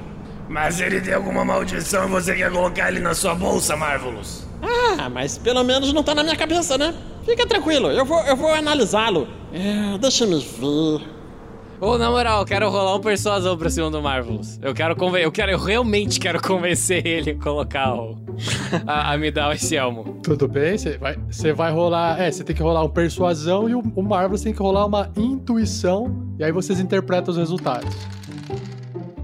[0.49, 4.47] Mas ele tem alguma maldição e você quer colocar ele na sua bolsa, Marvelous?
[4.61, 6.93] Ah, mas pelo menos não tá na minha cabeça, né?
[7.23, 9.27] Fica tranquilo, eu vou, eu vou analisá-lo.
[9.53, 11.07] É, deixa me ver.
[11.81, 14.59] Ô, na moral, eu quero rolar um persuasão pra cima do Marvelous.
[14.61, 15.21] Eu quero conven...
[15.23, 18.17] eu quero, eu realmente quero convencer ele a colocar o.
[18.85, 20.19] a, a me dar esse elmo.
[20.21, 22.19] Tudo bem, você vai, você vai rolar.
[22.19, 25.09] É, você tem que rolar um persuasão e o, o Marvelous tem que rolar uma
[25.15, 26.13] intuição.
[26.37, 27.95] E aí vocês interpretam os resultados.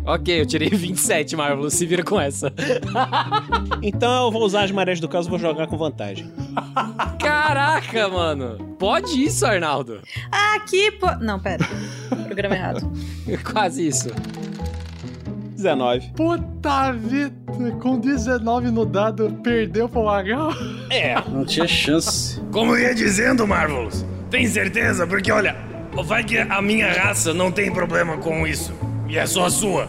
[0.05, 1.73] Ok, eu tirei 27, Marvelous.
[1.73, 2.51] Se vira com essa.
[3.81, 6.31] Então eu vou usar as marés do caso e vou jogar com vantagem.
[7.19, 8.57] Caraca, mano.
[8.79, 9.99] Pode isso, Arnaldo.
[10.31, 11.07] Aqui, pô.
[11.21, 11.63] Não, pera.
[12.25, 12.91] Programa errado.
[13.51, 14.09] Quase isso.
[15.55, 16.13] 19.
[16.15, 17.35] Puta vida,
[17.79, 20.51] com 19 no dado, perdeu pro Magal.
[20.89, 22.41] É, Não tinha chance.
[22.51, 25.05] Como eu ia dizendo, Marvelous, tem certeza?
[25.05, 25.55] Porque olha,
[26.03, 28.73] vai que a minha raça não tem problema com isso.
[29.07, 29.87] E é só a sua.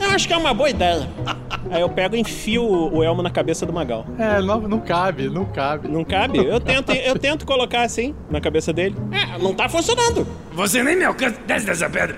[0.00, 1.08] eu acho que é uma boa ideia.
[1.70, 4.06] Aí eu pego e enfio o elmo na cabeça do Magal.
[4.18, 5.88] É, não, não cabe, não cabe.
[5.88, 6.38] Não cabe?
[6.38, 8.94] Eu tento, eu tento colocar assim, na cabeça dele.
[9.10, 10.26] É, não tá funcionando.
[10.52, 11.40] Você nem me alcança.
[11.46, 12.16] Desce dessa pedra.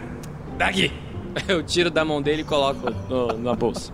[0.56, 0.92] Daqui.
[1.46, 3.92] Eu tiro da mão dele e coloco no- na bolsa.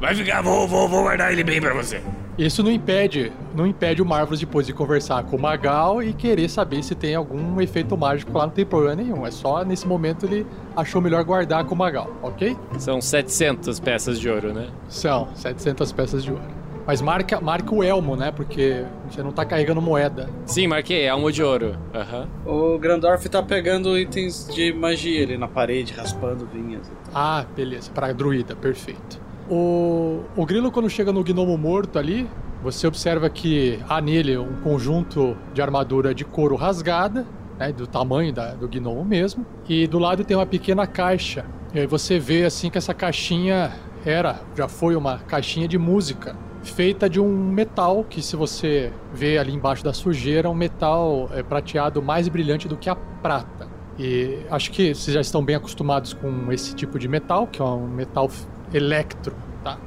[0.00, 2.02] Vai ficar, vou, vou, vou guardar ele bem pra você.
[2.36, 6.50] Isso não impede, não impede o Marvelous depois de conversar com o Magal e querer
[6.50, 9.26] saber se tem algum efeito mágico lá, não tem problema nenhum.
[9.26, 12.54] É só nesse momento ele achou melhor guardar com o Magal, ok?
[12.78, 14.68] São 700 peças de ouro, né?
[14.86, 16.42] São 700 peças de ouro.
[16.86, 18.30] Mas marca, marca o elmo, né?
[18.30, 20.28] Porque você não tá carregando moeda.
[20.44, 21.04] Sim, marquei.
[21.04, 21.76] Elmo de ouro.
[21.92, 22.28] Aham.
[22.44, 26.86] O Grandorf tá pegando itens de magia ali na parede, raspando vinhas.
[26.86, 26.92] e.
[27.12, 29.25] Ah, beleza, pra druida, perfeito.
[29.48, 32.28] O, o grilo, quando chega no gnomo morto ali,
[32.62, 37.24] você observa que há nele um conjunto de armadura de couro rasgada,
[37.58, 41.44] né, do tamanho da- do gnomo mesmo, e do lado tem uma pequena caixa.
[41.72, 43.72] E aí você vê assim que essa caixinha
[44.04, 49.38] era, já foi uma caixinha de música, feita de um metal que, se você vê
[49.38, 53.68] ali embaixo da sujeira, um metal é, prateado mais brilhante do que a prata.
[53.98, 57.64] E acho que vocês já estão bem acostumados com esse tipo de metal, que é
[57.64, 58.28] um metal
[58.72, 59.78] electro, tá?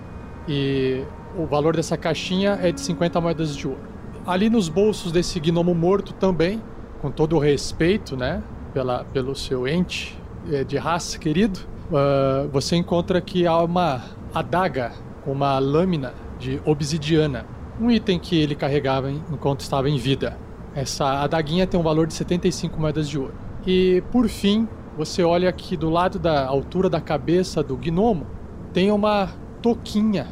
[0.47, 1.03] E
[1.37, 3.81] o valor dessa caixinha é de 50 moedas de ouro.
[4.25, 6.61] Ali nos bolsos desse gnomo morto também,
[7.01, 10.17] com todo o respeito, né, pela, pelo seu ente
[10.51, 11.59] eh, de raça querido,
[11.91, 14.03] ah, você encontra que há uma
[14.33, 14.91] adaga
[15.23, 17.45] com uma lâmina de obsidiana,
[17.79, 20.37] um item que ele carregava enquanto estava em vida.
[20.75, 23.33] Essa adaguinha tem um valor de 75 moedas de ouro.
[23.65, 28.27] E por fim, você olha aqui do lado da altura da cabeça do gnomo,
[28.73, 29.29] tem uma
[29.61, 30.27] toquinha.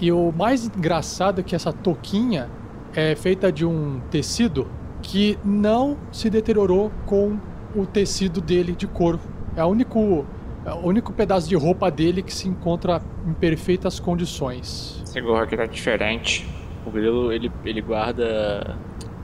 [0.00, 2.48] E o mais engraçado é que essa toquinha
[2.94, 4.66] é feita de um tecido
[5.02, 7.38] que não se deteriorou com
[7.74, 9.20] o tecido dele de couro.
[9.56, 10.24] É o único,
[10.64, 15.00] é o único pedaço de roupa dele que se encontra em perfeitas condições.
[15.04, 16.48] Esse gorro aqui tá diferente.
[16.86, 18.76] O grilo, ele, ele guarda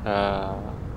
[0.05, 0.55] a...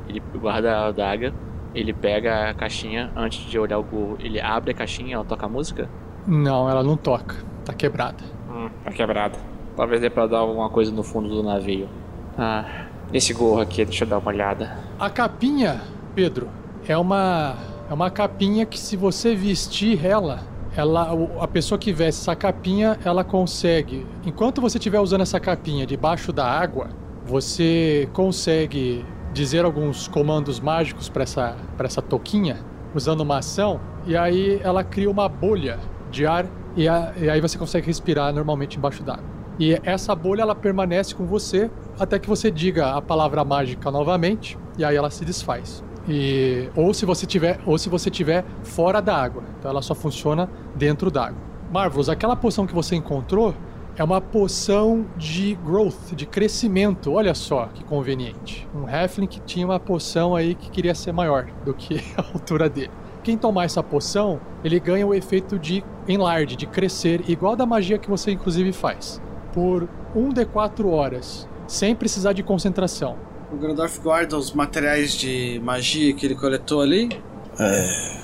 [0.07, 1.31] Ele guarda a adaga,
[1.73, 5.45] ele pega a caixinha, antes de olhar o gorro, ele abre a caixinha, ela toca
[5.45, 5.87] a música.
[6.25, 7.35] Não, ela não toca.
[7.69, 8.23] Tá quebrada.
[8.49, 9.37] Hum, tá quebrado.
[9.77, 11.87] Talvez dê pra dar alguma coisa no fundo do navio.
[12.35, 14.75] Ah, esse gorro aqui, deixa eu dar uma olhada.
[14.99, 15.79] A capinha,
[16.15, 16.49] Pedro,
[16.87, 17.55] é uma
[17.87, 20.39] é uma capinha que se você vestir ela,
[20.75, 25.85] ela a pessoa que veste essa capinha, ela consegue, enquanto você estiver usando essa capinha
[25.85, 26.89] debaixo da água,
[27.23, 32.57] você consegue dizer alguns comandos mágicos para essa para essa toquinha,
[32.95, 35.77] usando uma ação, e aí ela cria uma bolha
[36.09, 39.25] de ar e, a- e aí você consegue respirar normalmente embaixo d'água.
[39.59, 44.57] E essa bolha ela permanece com você até que você diga a palavra mágica novamente
[44.77, 45.83] e aí ela se desfaz.
[46.07, 49.93] E ou se você tiver ou se você tiver fora da água, então ela só
[49.93, 51.37] funciona dentro da água.
[51.71, 53.53] Marvelous, aquela poção que você encontrou
[53.97, 57.11] é uma poção de growth, de crescimento.
[57.11, 58.65] Olha só que conveniente.
[58.73, 62.69] Um Halfling que tinha uma poção aí que queria ser maior do que a altura
[62.69, 62.91] dele.
[63.23, 67.97] Quem tomar essa poção, ele ganha o efeito de enlarge, de crescer, igual da magia
[67.97, 69.21] que você inclusive faz,
[69.53, 73.17] por 1 de 4 horas, sem precisar de concentração.
[73.51, 77.09] O Grandorf guarda os materiais de magia que ele coletou ali.
[77.59, 78.19] É.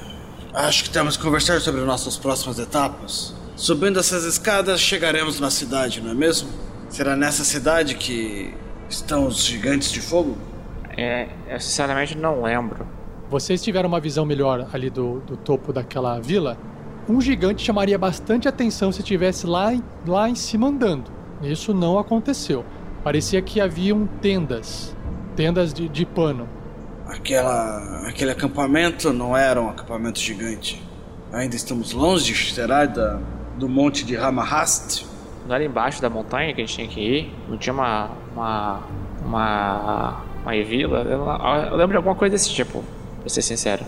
[0.54, 3.36] Acho que temos que conversar sobre nossas próximas etapas.
[3.56, 6.50] Subindo essas escadas, chegaremos na cidade, não é mesmo?
[6.89, 8.54] Será nessa cidade que
[8.89, 10.38] estão os gigantes de fogo?
[10.98, 12.88] É, eu sinceramente não lembro.
[13.30, 16.57] Vocês tiveram uma visão melhor ali do, do topo daquela vila,
[17.07, 21.11] um gigante chamaria bastante atenção se estivesse lá, em- lá em cima andando.
[21.41, 22.63] Isso não aconteceu.
[23.03, 24.95] Parecia que haviam tendas,
[25.36, 26.47] tendas de, de pano.
[27.07, 30.82] Aquela, aquele acampamento não era um acampamento gigante.
[31.32, 33.19] Ainda estamos longe, será, da,
[33.57, 35.05] do monte de Ramahast?
[35.47, 37.34] Não era embaixo da montanha que a gente tinha que ir?
[37.47, 38.09] Não tinha uma.
[38.34, 38.80] uma.
[39.23, 40.21] uma.
[40.41, 40.99] uma vila?
[41.01, 41.26] Eu,
[41.69, 42.84] eu lembro de alguma coisa desse tipo,
[43.26, 43.84] pra ser sincero.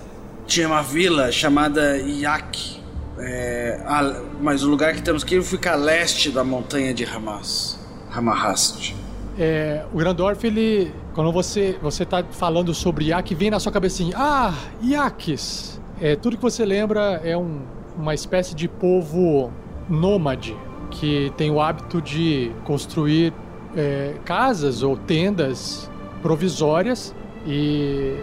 [0.48, 2.78] Tinha uma vila chamada Yak.
[3.20, 7.06] É, a- mas o lugar que temos que ir fica a leste da montanha de
[7.06, 7.80] Hamas.
[8.10, 8.96] Ramahast.
[9.38, 10.92] É, o Grandorf, ele.
[11.14, 14.14] Quando você você tá falando sobre Yak, vem na sua cabecinha.
[14.18, 15.80] Ah, Yakis!
[16.02, 17.62] É, tudo que você lembra é um-
[17.96, 19.52] uma espécie de povo
[19.90, 20.56] nômade
[20.90, 23.34] que tem o hábito de construir
[23.76, 25.90] é, casas ou tendas
[26.24, 27.14] provisórias
[27.46, 28.16] e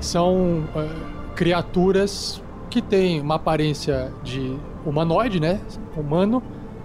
[0.00, 0.88] são é,
[1.34, 5.60] criaturas que têm uma aparência de humanoide, né?
[5.96, 6.42] Humano,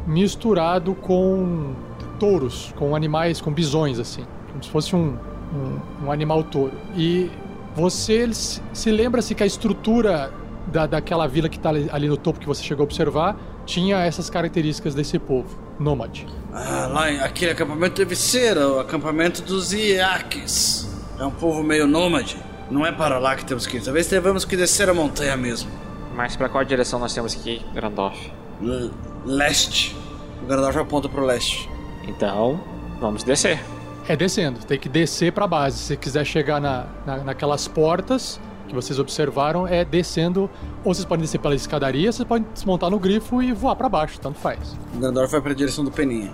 [0.07, 1.73] misturado com
[2.19, 4.23] touros, com animais, com bisões, assim.
[4.51, 5.17] Como se fosse um,
[5.53, 6.73] um, um animal touro.
[6.95, 7.29] E
[7.75, 10.31] você se se lembra-se que a estrutura
[10.67, 13.35] da, daquela vila que está ali, no topo que você chegou a observar
[13.65, 16.27] tinha essas características desse povo, nômade.
[16.53, 20.87] Ah, lá em- aquele acampamento deve ser o acampamento dos Iakis.
[21.19, 22.37] É um povo meio nômade.
[22.69, 23.81] Não é para lá que temos que ir.
[23.83, 25.69] Talvez tenhamos que descer a montanha mesmo.
[26.15, 28.31] Mas pra qual direção nós temos que ir, Grandorf?
[28.61, 28.91] L-
[29.25, 29.95] leste.
[30.41, 31.69] O Gandalf aponta pro leste.
[32.07, 32.59] Então,
[32.99, 33.59] vamos descer.
[34.07, 35.77] É descendo, tem que descer para base.
[35.79, 40.49] Se quiser chegar na, na- naquelas portas que vocês observaram, é descendo.
[40.83, 44.19] Ou vocês podem descer pela escadaria, vocês podem desmontar no grifo e voar para baixo,
[44.19, 44.75] tanto faz.
[44.93, 46.31] O Gandalf vai para a direção do Peninha.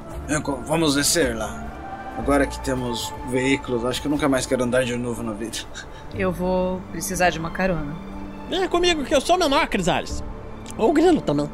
[0.68, 1.71] Vamos descer lá.
[2.18, 5.60] Agora que temos veículos, acho que eu nunca mais quero andar de novo na vida.
[6.14, 7.96] Eu vou precisar de uma carona.
[8.50, 10.24] Vem comigo que eu sou menor, Crisales.
[10.78, 11.50] Ou o Grilo também.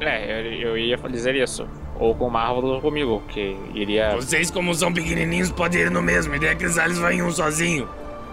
[0.00, 1.66] É, eu, eu ia dizer isso.
[1.98, 4.16] Ou com o Marvel ou comigo, que iria.
[4.16, 6.32] Vocês, como são pequenininhos, podem ir no mesmo.
[6.34, 7.88] A ideia é que eles vão em um sozinho.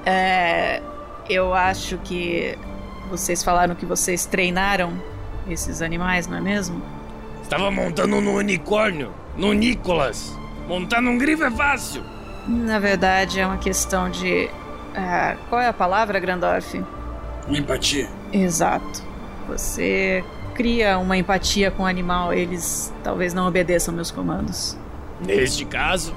[0.05, 0.81] É.
[1.29, 2.57] Eu acho que
[3.09, 4.93] vocês falaram que vocês treinaram
[5.47, 6.81] esses animais, não é mesmo?
[7.41, 10.35] Estava montando no unicórnio, no Nicolas.
[10.69, 12.03] Montar num grifo é fácil.
[12.47, 14.47] Na verdade, é uma questão de.
[14.95, 16.79] ah, qual é a palavra, Grandorf?
[17.47, 18.07] Empatia.
[18.31, 19.01] Exato.
[19.47, 24.77] Você cria uma empatia com o animal, eles talvez não obedeçam meus comandos.
[25.19, 26.13] Neste caso,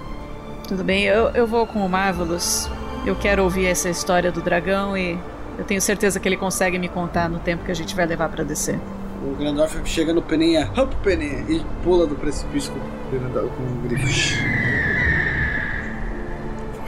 [0.69, 2.71] Tudo bem, eu, eu vou com o Marvelous.
[3.07, 5.19] Eu quero ouvir essa história do dragão e
[5.59, 8.29] eu tenho certeza que ele consegue me contar no tempo que a gente vai levar
[8.29, 8.79] pra descer.
[9.25, 12.73] O Gandalf chega no Peninha, hop Peninha, e pula do precipício
[13.19, 14.07] com, o grifo.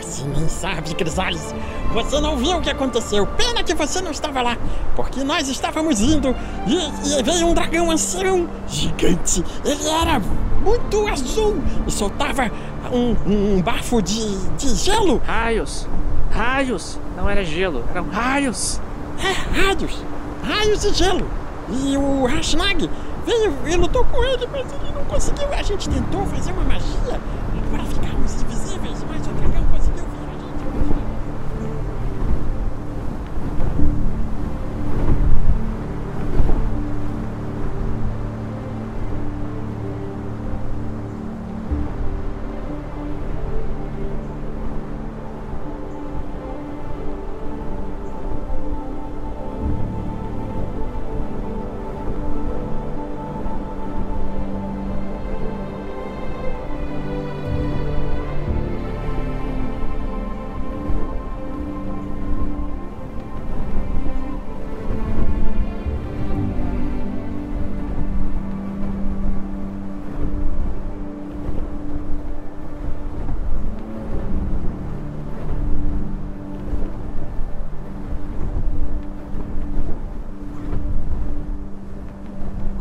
[0.00, 1.54] Você nem sabe, Crisales.
[1.92, 3.26] Você não viu o que aconteceu.
[3.26, 4.56] Pena que você não estava lá.
[4.96, 6.34] Porque nós estávamos indo
[6.66, 9.44] e, e veio um dragão ancião gigante.
[9.64, 10.20] Ele era
[10.62, 12.50] muito azul e soltava
[12.90, 15.20] um, um bafo de, de gelo.
[15.26, 15.86] Raios!
[16.30, 16.98] Raios!
[17.16, 18.80] Não era gelo, eram raios!
[19.22, 20.02] É, raios.
[20.42, 21.26] Raios de gelo.
[21.70, 22.90] E o Rashnag
[23.24, 25.52] veio e lutou com ele, mas ele não conseguiu.
[25.52, 27.20] A gente tentou fazer uma magia
[27.70, 28.03] para ficarmos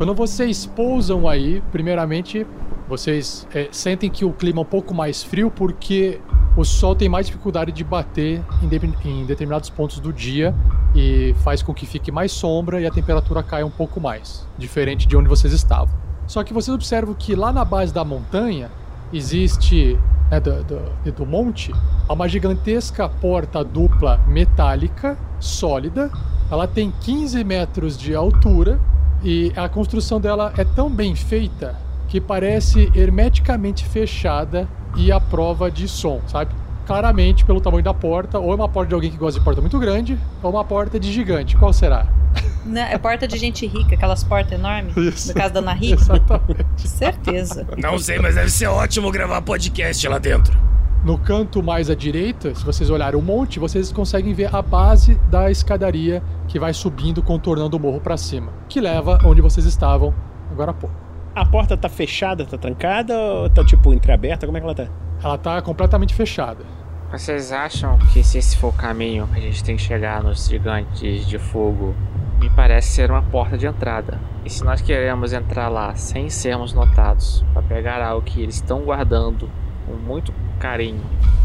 [0.04, 2.46] Quando vocês pousam aí, primeiramente,
[2.90, 6.20] vocês é, sentem que o clima é um pouco mais frio porque
[6.58, 10.54] o sol tem mais dificuldade de bater em, de- em determinados pontos do dia
[10.94, 15.08] e faz com que fique mais sombra e a temperatura caia um pouco mais, diferente
[15.08, 15.96] de onde vocês estavam.
[16.28, 18.70] Só que vocês observam que lá na base da montanha
[19.14, 19.98] existe,
[20.30, 21.74] né, do, do, do monte,
[22.10, 26.12] há uma gigantesca porta dupla metálica, sólida.
[26.52, 28.82] Ela tem 15 metros de altura
[29.24, 31.76] e a construção dela é tão bem feita
[32.08, 36.54] que parece hermeticamente fechada e à prova de som, sabe?
[36.86, 39.62] claramente pelo tamanho da porta, ou é uma porta de alguém que gosta de porta
[39.62, 41.56] muito grande, ou uma porta de gigante.
[41.56, 42.08] Qual será?
[42.66, 44.96] Né, É porta de gente rica, aquelas portas enormes.
[44.96, 45.30] Isso.
[45.30, 45.96] No caso da Ana Rica.
[46.02, 46.88] Exatamente.
[46.88, 47.68] Certeza.
[47.78, 50.58] Não sei, mas deve ser ótimo gravar podcast lá dentro.
[51.04, 55.16] No canto mais à direita, se vocês olharem o monte, vocês conseguem ver a base
[55.30, 60.14] da escadaria que vai subindo, contornando o morro pra cima, que leva onde vocês estavam
[60.50, 60.96] agora há pouco.
[61.36, 64.46] A porta tá fechada, tá trancada ou tá tipo entreaberta?
[64.46, 64.88] Como é que ela tá?
[65.22, 66.64] Ela tá completamente fechada.
[67.12, 70.48] Vocês acham que se esse for o caminho que a gente tem que chegar nos
[70.48, 71.94] gigantes de fogo,
[72.40, 74.22] me parece ser uma porta de entrada.
[74.46, 78.84] E se nós queremos entrar lá sem sermos notados, para pegar algo que eles estão
[78.84, 79.50] guardando
[79.86, 81.04] com muito carinho,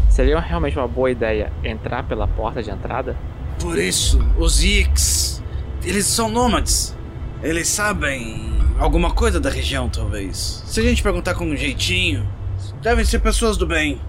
[0.09, 3.15] seria realmente uma boa ideia entrar pela porta de entrada?
[3.59, 5.43] Por isso, os Yix,
[5.83, 6.95] eles são nômades.
[7.41, 10.63] Eles sabem alguma coisa da região, talvez.
[10.65, 12.27] Se a gente perguntar com um jeitinho,
[12.81, 14.01] devem ser pessoas do bem.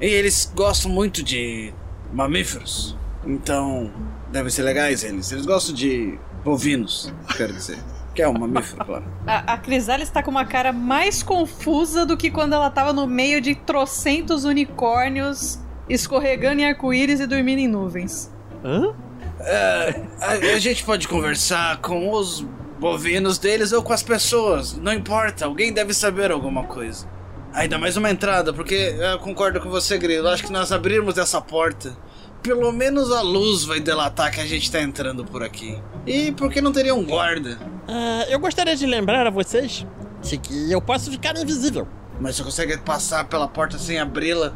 [0.00, 1.72] E eles gostam muito de
[2.12, 2.96] mamíferos.
[3.24, 3.90] Então,
[4.30, 5.30] devem ser legais eles.
[5.30, 7.78] Eles gostam de bovinos, quero dizer.
[8.14, 9.04] Que é um mamífero, claro.
[9.26, 13.06] A, a Crisalis tá com uma cara mais confusa do que quando ela tava no
[13.06, 15.58] meio de trocentos unicórnios
[15.88, 18.30] escorregando em arco-íris e dormindo em nuvens.
[18.64, 18.94] Hã?
[19.40, 22.46] É, a, a gente pode conversar com os
[22.78, 24.76] bovinos deles ou com as pessoas.
[24.76, 27.08] Não importa, alguém deve saber alguma coisa.
[27.52, 30.28] Ainda mais uma entrada, porque eu concordo com você, Grilo.
[30.28, 31.96] Acho que nós abrirmos essa porta.
[32.42, 35.80] Pelo menos a luz vai delatar que a gente tá entrando por aqui.
[36.06, 37.58] E por que não teria um guarda?
[37.86, 39.86] Ah, eu gostaria de lembrar a vocês
[40.22, 41.86] de que eu posso ficar invisível.
[42.20, 44.52] Mas você consegue passar pela porta sem abri-la?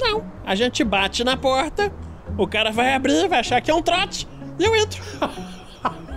[0.00, 1.92] Não, a gente bate na porta,
[2.38, 4.28] o cara vai abrir, vai achar que é um trote
[4.58, 5.02] e eu entro.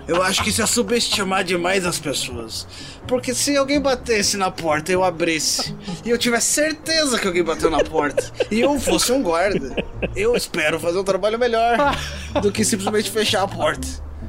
[0.07, 2.67] Eu acho que isso é subestimar demais as pessoas.
[3.07, 5.75] Porque se alguém batesse na porta e eu abrisse,
[6.05, 9.75] e eu tivesse certeza que alguém bateu na porta, e eu fosse um guarda,
[10.15, 11.77] eu espero fazer um trabalho melhor
[12.41, 13.87] do que simplesmente fechar a porta.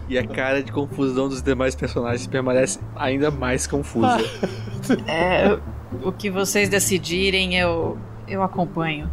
[0.09, 4.19] E a cara de confusão dos demais personagens permanece ainda mais confusa.
[5.07, 5.59] É,
[6.03, 7.99] o que vocês decidirem, eu,
[8.29, 9.11] eu acompanho.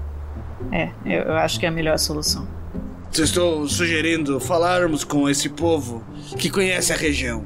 [0.69, 2.45] É, eu, eu acho que é a melhor solução.
[3.19, 6.01] Estou sugerindo falarmos com esse povo
[6.37, 7.45] que conhece a região.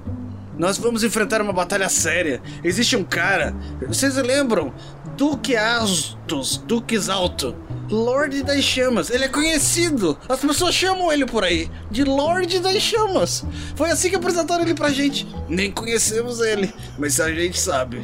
[0.58, 2.42] Nós vamos enfrentar uma batalha séria.
[2.64, 3.54] Existe um cara,
[3.88, 4.72] vocês lembram?
[5.18, 7.56] Duque Astos, Duque Alto,
[7.90, 9.10] Lorde das Chamas.
[9.10, 10.18] Ele é conhecido.
[10.30, 13.44] As pessoas chamam ele por aí de Lorde das Chamas.
[13.76, 15.28] Foi assim que apresentaram ele pra gente.
[15.50, 18.02] Nem conhecemos ele, mas a gente sabe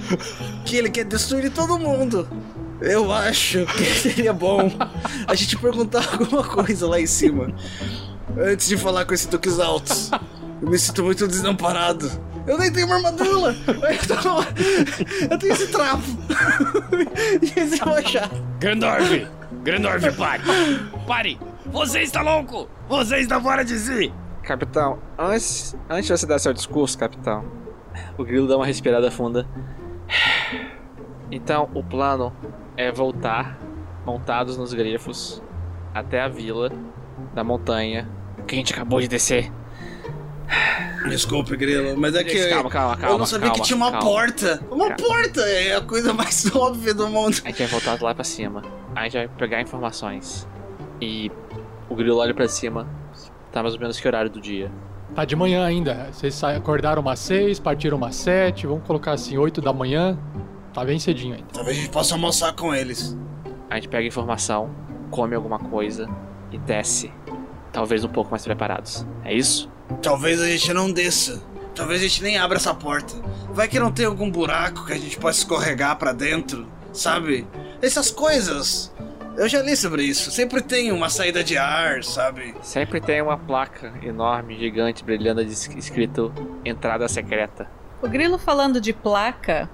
[0.65, 2.27] que ele quer destruir todo mundo.
[2.81, 4.71] Eu acho que seria bom
[5.27, 7.53] a gente perguntar alguma coisa lá em cima.
[8.39, 10.09] Antes de falar com esse Duques Altos.
[10.61, 12.09] Eu me sinto muito desamparado.
[12.47, 13.55] Eu nem tenho uma armadura.
[13.67, 16.03] Eu, tô- eu tenho esse trapo.
[17.55, 18.35] e esse machado.
[18.59, 19.27] Grandorf!
[19.63, 20.43] Grandorf, pare!
[21.07, 21.39] Pare!
[21.67, 22.67] Você está louco!
[22.89, 24.11] Você está fora de si!
[24.43, 27.45] Capitão, antes, antes de você dar seu discurso, capitão,
[28.17, 29.47] o grilo dá uma respirada funda.
[31.33, 32.33] Então, o plano
[32.77, 33.57] é voltar,
[34.05, 35.41] montados nos grifos,
[35.93, 36.71] até a vila
[37.33, 38.07] da montanha
[38.47, 39.51] que a gente acabou de descer.
[41.07, 42.49] Desculpe, Grilo, mas é que.
[42.49, 43.15] Calma, calma, calma.
[43.15, 44.05] eu não sabia que calma, tinha uma calma.
[44.05, 44.61] porta.
[44.69, 44.95] Uma Calma.
[44.97, 47.41] porta é a coisa mais óbvia do mundo.
[47.43, 48.61] A gente vai voltar lá pra cima.
[48.95, 50.47] A gente vai pegar informações.
[50.99, 51.31] E
[51.89, 52.87] o grilo olha pra cima.
[53.51, 54.71] Tá mais ou menos que horário do dia.
[55.15, 56.07] Tá de manhã ainda.
[56.11, 60.17] Vocês acordaram umas seis, partiram umas sete, vamos colocar assim, oito da manhã.
[60.73, 61.47] Tá bem cedinho ainda.
[61.53, 63.17] Talvez a gente possa almoçar com eles.
[63.69, 64.69] A gente pega informação,
[65.09, 66.07] come alguma coisa
[66.51, 67.11] e desce.
[67.71, 69.05] Talvez um pouco mais preparados.
[69.23, 69.69] É isso?
[70.01, 71.41] Talvez a gente não desça.
[71.75, 73.13] Talvez a gente nem abra essa porta.
[73.53, 77.47] Vai que não tem algum buraco que a gente possa escorregar pra dentro, sabe?
[77.81, 78.93] Essas coisas.
[79.37, 80.29] Eu já li sobre isso.
[80.31, 82.53] Sempre tem uma saída de ar, sabe?
[82.61, 86.33] Sempre tem uma placa enorme, gigante, brilhando de- escrito
[86.65, 87.67] entrada secreta.
[88.01, 89.69] O Grilo falando de placa,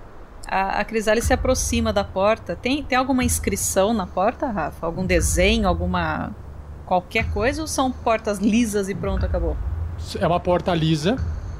[0.47, 2.55] a, a Crisalis se aproxima da porta.
[2.55, 4.85] Tem, tem alguma inscrição na porta, Rafa?
[4.85, 6.31] Algum desenho, alguma.
[6.85, 7.61] qualquer coisa?
[7.61, 9.55] Ou são portas lisas e pronto, acabou?
[10.19, 11.15] É uma porta lisa,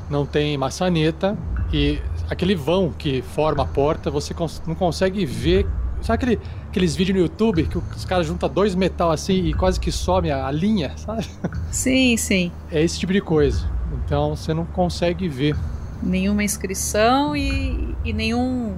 [0.10, 1.38] não tem maçaneta
[1.74, 5.66] e aquele vão que forma a porta, você cons- não consegue ver.
[6.02, 9.80] Sabe aquele, aqueles vídeos no YouTube que os caras juntam dois metal assim e quase
[9.80, 11.26] que some a, a linha, sabe?
[11.72, 12.52] Sim, sim.
[12.72, 13.68] É esse tipo de coisa.
[14.06, 15.56] Então você não consegue ver.
[16.02, 18.76] Nenhuma inscrição e, e nenhum.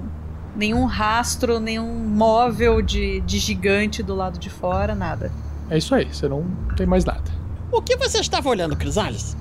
[0.56, 5.30] nenhum rastro, nenhum móvel de, de gigante do lado de fora, nada.
[5.68, 6.44] É isso aí, você não
[6.76, 7.30] tem mais nada.
[7.70, 9.36] O que você estava olhando, Crisales?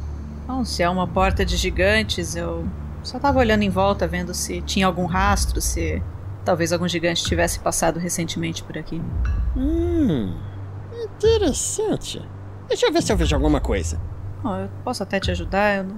[0.48, 2.68] Bom, se é uma porta de gigantes, eu
[3.02, 6.02] só tava olhando em volta, vendo se tinha algum rastro, se
[6.46, 9.02] talvez algum gigante tivesse passado recentemente por aqui.
[9.56, 10.36] Hum.
[11.04, 12.22] Interessante.
[12.68, 14.00] Deixa eu ver se eu vejo alguma coisa.
[14.44, 15.78] Eu posso até te ajudar.
[15.78, 15.98] Eu não,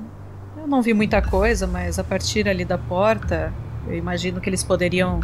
[0.57, 3.53] eu não vi muita coisa, mas a partir ali da porta,
[3.87, 5.19] eu imagino que eles poderiam.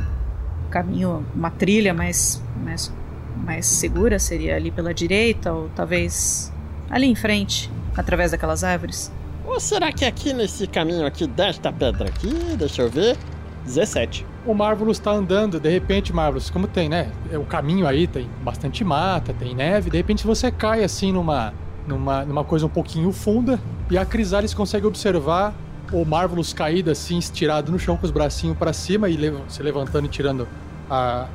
[0.66, 2.92] O caminho, uma trilha mais, mais,
[3.38, 6.52] mais segura seria ali pela direita, ou talvez
[6.90, 9.12] ali em frente, através daquelas árvores.
[9.46, 13.18] Ou será que aqui nesse caminho aqui desta pedra aqui, deixa eu ver,
[13.64, 14.26] 17.
[14.46, 17.12] O Marvelous tá andando, de repente, Marvelous, como tem, né?
[17.34, 21.54] O caminho aí tem bastante mata, tem neve, de repente você cai assim numa,
[21.88, 23.60] numa, numa coisa um pouquinho funda
[23.90, 25.54] e a Crisalis consegue observar
[25.92, 29.64] o Marvelous caído assim, estirado no chão com os bracinhos para cima e lev se
[29.64, 30.48] levantando e tirando
[30.90, 31.28] a,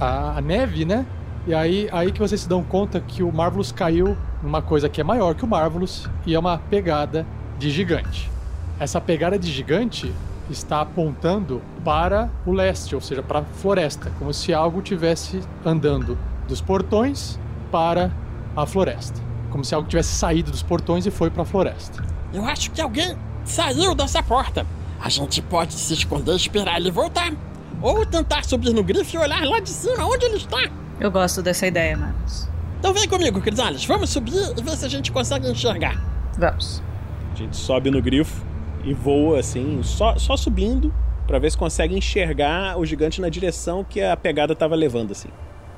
[0.00, 1.04] a, a, neve, né?
[1.46, 5.00] E aí, aí que vocês se dão conta que o Marvelous caiu numa coisa que
[5.00, 7.26] é maior que o Marvelous e é uma pegada
[7.58, 8.30] de gigante.
[8.80, 10.12] Essa pegada de gigante
[10.50, 16.16] está apontando para o leste, ou seja, para a floresta, como se algo tivesse andando
[16.46, 17.38] dos portões
[17.70, 18.10] para
[18.56, 19.20] a floresta,
[19.50, 22.04] como se algo tivesse saído dos portões e foi para a floresta.
[22.32, 24.66] Eu acho que alguém saiu dessa porta.
[25.00, 27.32] A gente pode se esconder e esperar ele voltar.
[27.80, 30.58] Ou tentar subir no grifo e olhar lá de cima onde ele está.
[31.00, 32.48] Eu gosto dessa ideia, Marcos.
[32.78, 33.84] Então vem comigo, Crisales.
[33.84, 35.96] Vamos subir e ver se a gente consegue enxergar.
[36.36, 36.82] Vamos.
[37.32, 38.44] A gente sobe no grifo
[38.84, 40.92] e voa assim, só, só subindo,
[41.26, 45.28] para ver se consegue enxergar o gigante na direção que a pegada tava levando, assim.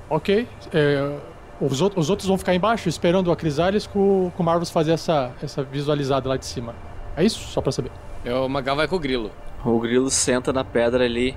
[0.08, 0.46] Ok.
[0.72, 1.18] É,
[1.60, 5.32] os, os, outros vão ficar embaixo esperando a Crisales com, com o Marvels fazer essa,
[5.42, 6.74] essa visualizada lá de cima.
[7.16, 7.40] É isso?
[7.48, 7.90] Só pra saber.
[8.24, 9.30] O Magal vai com o grilo.
[9.64, 11.36] O grilo senta na pedra ali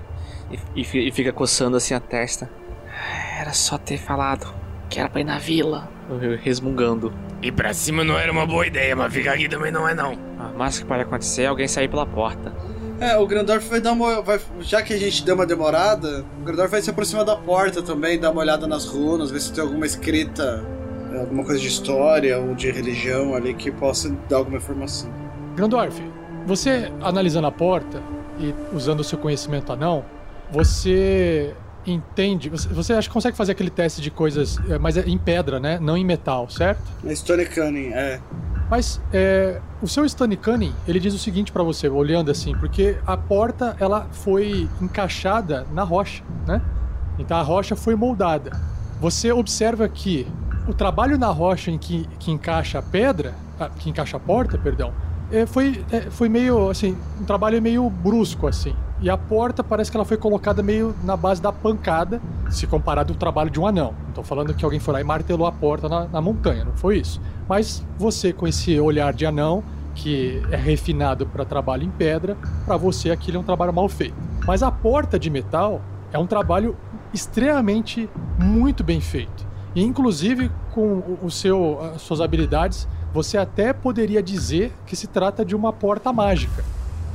[0.75, 2.49] e, e, e fica coçando assim a testa.
[3.39, 4.53] Era só ter falado
[4.89, 5.89] que era pra ir na vila.
[6.41, 7.11] Resmungando.
[7.41, 10.13] Ir pra cima não era uma boa ideia, mas ficar aqui também não é não.
[10.13, 12.53] O mais que pode acontecer é alguém sair pela porta.
[12.99, 14.21] É, o Grandorf vai dar uma.
[14.21, 17.81] Vai, já que a gente deu uma demorada, o Grandorf vai se aproximar da porta
[17.81, 20.63] também, dar uma olhada nas runas, ver se tem alguma escrita,
[21.19, 25.11] alguma coisa de história ou de religião ali que possa dar alguma informação.
[25.55, 26.01] Grandorf,
[26.45, 28.01] você analisando a porta
[28.39, 30.05] e usando o seu conhecimento anão,
[30.51, 35.59] você entende, você, acha que consegue fazer aquele teste de coisas, mas é em pedra,
[35.59, 35.77] né?
[35.81, 36.81] Não em metal, certo?
[37.05, 38.21] É Stone Cunning, é.
[38.69, 42.97] Mas é, o seu Stone Cunning, ele diz o seguinte para você, olhando assim, porque
[43.05, 46.61] a porta ela foi encaixada na rocha, né?
[47.19, 48.51] Então a rocha foi moldada.
[48.99, 50.27] Você observa que
[50.67, 54.57] o trabalho na rocha em que, que encaixa a pedra, ah, que encaixa a porta,
[54.57, 54.93] perdão,
[55.31, 58.75] é, foi, é, foi meio assim, um trabalho meio brusco assim.
[59.03, 63.11] E a porta parece que ela foi colocada meio na base da pancada, se comparado
[63.11, 63.93] ao trabalho de um anão.
[64.05, 66.71] Não tô falando que alguém foi lá e martelou a porta na, na montanha, não
[66.71, 67.19] foi isso.
[67.45, 69.61] Mas você, com esse olhar de anão,
[69.93, 74.15] que é refinado para trabalho em pedra, para você aquilo é um trabalho mal feito.
[74.47, 75.81] Mas a porta de metal
[76.13, 76.73] é um trabalho
[77.13, 79.45] extremamente muito bem feito.
[79.75, 85.43] E inclusive com o seu, as suas habilidades, você até poderia dizer que se trata
[85.43, 86.63] de uma porta mágica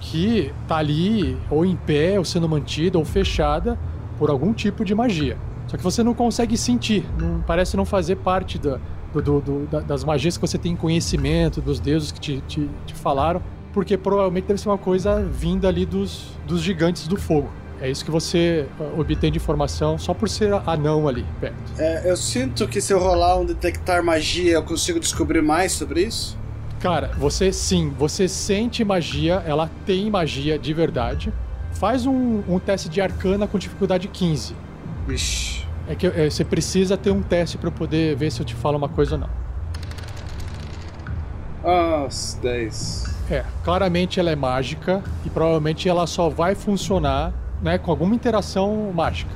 [0.01, 3.79] que tá ali ou em pé, ou sendo mantida, ou fechada
[4.19, 5.37] por algum tipo de magia.
[5.67, 8.79] Só que você não consegue sentir, não, parece não fazer parte da,
[9.13, 12.95] do, do, do, das magias que você tem conhecimento, dos deuses que te, te, te,
[12.95, 13.43] falaram,
[13.73, 17.51] porque provavelmente deve ser uma coisa vinda ali dos, dos gigantes do fogo.
[17.81, 21.57] É isso que você uh, obtém de informação só por ser anão ali perto.
[21.79, 26.03] É, eu sinto que se eu rolar um detectar magia, eu consigo descobrir mais sobre
[26.03, 26.37] isso?
[26.81, 31.33] Cara, você sim, você sente magia, ela tem magia de verdade.
[31.72, 34.55] Faz um, um teste de arcana com dificuldade 15.
[35.07, 35.66] Vixe.
[35.89, 38.76] É que é, você precisa ter um teste para poder ver se eu te falo
[38.76, 39.31] uma coisa ou não.
[41.64, 42.09] Ah,
[42.43, 43.16] 10.
[43.31, 48.93] É, claramente ela é mágica e provavelmente ela só vai funcionar né, com alguma interação
[48.95, 49.31] mágica.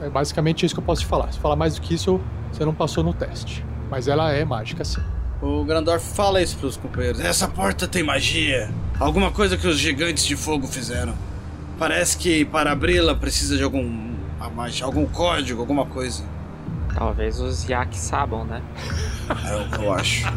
[0.00, 1.30] É basicamente isso que eu posso te falar.
[1.32, 2.20] Se falar mais do que isso,
[2.50, 3.64] você não passou no teste.
[3.90, 5.02] Mas ela é mágica sim.
[5.42, 7.20] O Grandorf fala isso pros companheiros.
[7.20, 8.70] Essa porta tem magia.
[9.00, 11.14] Alguma coisa que os gigantes de fogo fizeram.
[11.80, 14.14] Parece que para abri-la precisa de algum.
[14.82, 16.24] algum código, alguma coisa.
[16.94, 18.62] Talvez os Yak sabam, né?
[19.44, 20.32] É o que eu acho.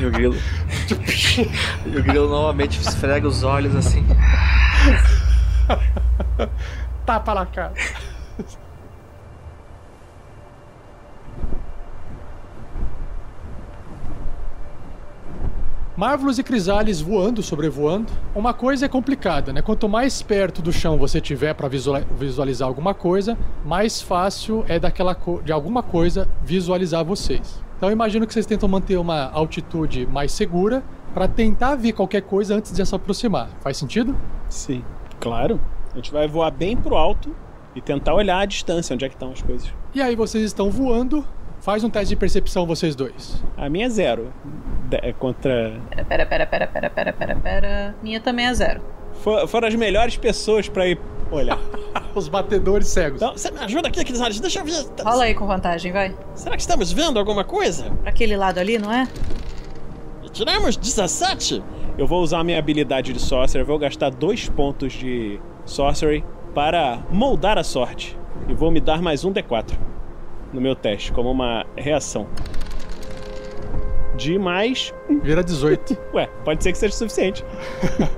[0.00, 0.36] E o grilo.
[1.86, 4.04] e o grilo novamente esfrega os olhos assim.
[7.06, 7.72] Tapa na cara.
[16.00, 18.10] Marvelous e Crisales voando, sobrevoando.
[18.34, 19.60] Uma coisa é complicada, né?
[19.60, 23.36] Quanto mais perto do chão você tiver para visualizar alguma coisa,
[23.66, 27.62] mais fácil é daquela de alguma coisa visualizar vocês.
[27.76, 30.82] Então eu imagino que vocês tentam manter uma altitude mais segura
[31.12, 33.50] para tentar ver qualquer coisa antes de se aproximar.
[33.60, 34.16] Faz sentido?
[34.48, 34.82] Sim,
[35.20, 35.60] claro.
[35.92, 37.36] A gente vai voar bem pro alto
[37.76, 39.70] e tentar olhar a distância, onde é que estão as coisas.
[39.94, 41.22] E aí vocês estão voando
[41.60, 43.44] Faz um teste de percepção vocês dois.
[43.54, 44.32] A minha é zero.
[45.02, 45.72] É contra.
[46.08, 47.94] Pera, pera, pera, pera, pera, pera, pera.
[48.02, 48.80] Minha também é zero.
[49.22, 50.98] For- foram as melhores pessoas pra ir
[51.30, 51.58] olhar.
[52.14, 53.20] Os batedores cegos.
[53.22, 54.84] Então, você me ajuda aqui, Crisales, deixa eu ver.
[55.04, 56.14] Rola aí com vantagem, vai.
[56.34, 57.84] Será que estamos vendo alguma coisa?
[58.02, 59.06] Pra aquele lado ali, não é?
[60.32, 61.62] Tiramos 17.
[61.98, 66.24] Eu vou usar a minha habilidade de Sorcerer, vou gastar dois pontos de Sorcery
[66.54, 68.16] para moldar a sorte.
[68.48, 69.72] E vou me dar mais um D4
[70.52, 72.26] no meu teste, como uma reação.
[74.20, 74.92] De mais.
[75.22, 75.96] Vira 18.
[76.12, 77.42] Ué, pode ser que seja suficiente.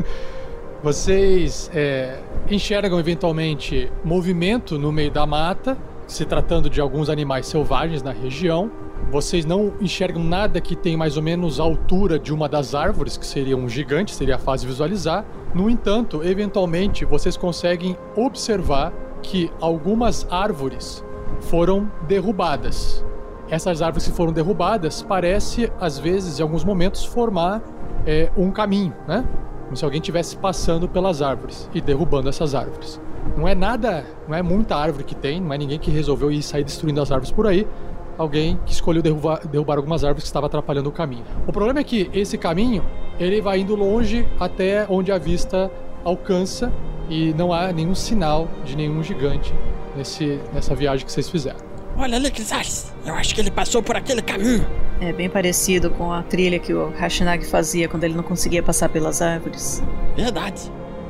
[0.83, 2.19] Vocês é,
[2.51, 5.79] enxergam eventualmente movimento no meio da mata,
[6.09, 8.69] se tratando de alguns animais selvagens na região.
[9.13, 13.17] Vocês não enxergam nada que tem mais ou menos a altura de uma das árvores,
[13.17, 15.25] que seria um gigante, seria fácil visualizar.
[15.55, 18.93] No entanto, eventualmente vocês conseguem observar
[19.23, 21.05] que algumas árvores
[21.43, 23.05] foram derrubadas.
[23.53, 27.61] Essas árvores que foram derrubadas parece, às vezes, em alguns momentos, formar
[28.07, 29.27] é, um caminho, né?
[29.65, 32.99] Como se alguém estivesse passando pelas árvores e derrubando essas árvores.
[33.37, 36.43] Não é nada, não é muita árvore que tem, não é ninguém que resolveu ir
[36.43, 37.69] sair destruindo as árvores por aí.
[38.17, 41.25] Alguém que escolheu derrubar, derrubar algumas árvores que estavam atrapalhando o caminho.
[41.47, 42.83] O problema é que esse caminho
[43.21, 45.71] ele vai indo longe até onde a vista
[46.03, 46.73] alcança
[47.07, 49.53] e não há nenhum sinal de nenhum gigante
[49.95, 51.72] nesse, nessa viagem que vocês fizeram.
[51.97, 52.93] Olha ali, Crisales.
[53.05, 54.67] Eu acho que ele passou por aquele caminho.
[55.01, 58.89] É bem parecido com a trilha que o Hashinag fazia quando ele não conseguia passar
[58.89, 59.83] pelas árvores.
[60.17, 60.61] Verdade.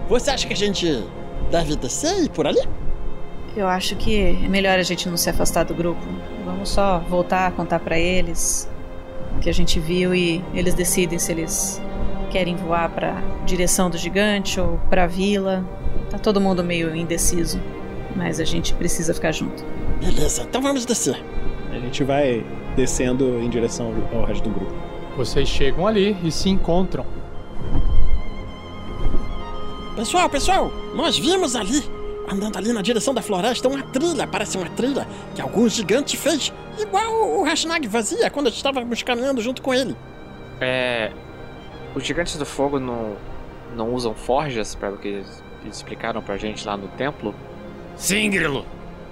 [0.09, 1.05] Você acha que a gente
[1.51, 2.61] deve descer e ir por ali?
[3.57, 6.01] Eu acho que é melhor a gente não se afastar do grupo.
[6.45, 8.68] Vamos só voltar a contar pra eles
[9.37, 11.80] o que a gente viu e eles decidem se eles
[12.30, 15.64] querem voar pra direção do gigante ou pra vila.
[16.11, 17.61] Tá todo mundo meio indeciso,
[18.16, 19.64] mas a gente precisa ficar junto.
[20.00, 21.22] Beleza, então vamos descer.
[21.70, 22.44] A gente vai
[22.76, 24.74] descendo em direção ao resto do grupo.
[25.16, 27.04] Vocês chegam ali e se encontram.
[29.94, 31.82] Pessoal, pessoal, nós vimos ali,
[32.30, 36.52] andando ali na direção da floresta, uma trilha, parece uma trilha que algum gigante fez,
[36.78, 39.94] igual o Hashnag fazia quando estávamos caminhando junto com ele.
[40.60, 41.12] É.
[41.94, 43.16] Os gigantes do fogo não,
[43.76, 47.34] não usam forjas, pelo que eles explicaram pra gente lá no templo?
[48.03, 48.66] Sim, Grilo.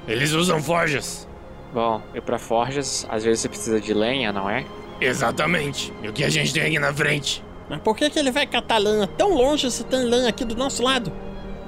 [0.08, 1.28] Eles usam forjas.
[1.72, 4.66] Bom, e pra forjas, às vezes você precisa de lenha, não é?
[5.00, 5.92] Exatamente.
[6.02, 7.44] E o que a gente tem aqui na frente?
[7.68, 10.56] Mas por que, que ele vai catar lã tão longe se tem lã aqui do
[10.56, 11.12] nosso lado?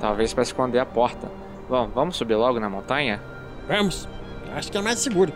[0.01, 1.31] Talvez pra esconder a porta.
[1.69, 3.23] Bom, vamos subir logo na montanha?
[3.69, 4.09] Vamos.
[4.57, 5.33] Acho que é mais seguro.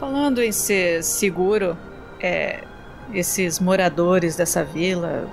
[0.00, 1.78] Falando em ser seguro,
[2.18, 2.64] é,
[3.14, 5.28] esses moradores dessa vila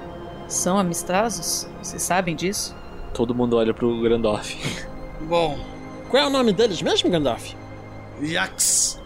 [0.47, 1.67] são amistosos?
[1.81, 2.75] Vocês sabem disso?
[3.11, 4.55] Todo mundo olha pro Grandorf.
[5.21, 5.57] Bom,
[6.09, 7.53] Qual é o nome deles mesmo, Gandalf?
[8.21, 8.99] Yax.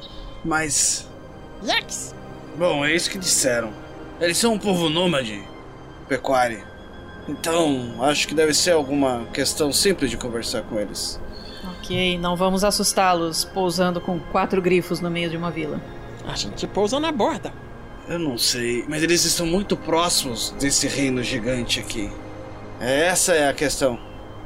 [0.43, 1.07] Mas.
[1.65, 2.15] Yax.
[2.57, 3.71] Bom, é isso que disseram.
[4.19, 5.41] Eles são um povo nômade,
[6.07, 6.63] pecuário.
[7.27, 11.19] Então, acho que deve ser alguma questão simples de conversar com eles.
[11.79, 15.79] Ok, não vamos assustá-los pousando com quatro grifos no meio de uma vila.
[16.27, 17.53] A gente pousa na borda.
[18.07, 22.11] Eu não sei, mas eles estão muito próximos desse reino gigante aqui.
[22.79, 23.99] Essa é a questão.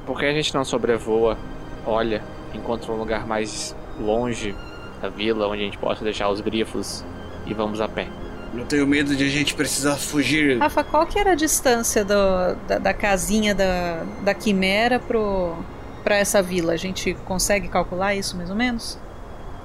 [0.06, 1.38] Por que a gente não sobrevoa,
[1.86, 2.22] olha,
[2.54, 4.56] encontra um lugar mais longe
[5.02, 7.04] da vila onde a gente possa deixar os grifos
[7.46, 8.08] e vamos a pé?
[8.56, 10.60] Eu tenho medo de a gente precisar fugir.
[10.60, 15.56] Rafa, qual que era a distância do- da, da casinha da, da quimera pro,
[16.04, 16.74] pra essa vila?
[16.74, 19.00] A gente consegue calcular isso mais ou menos?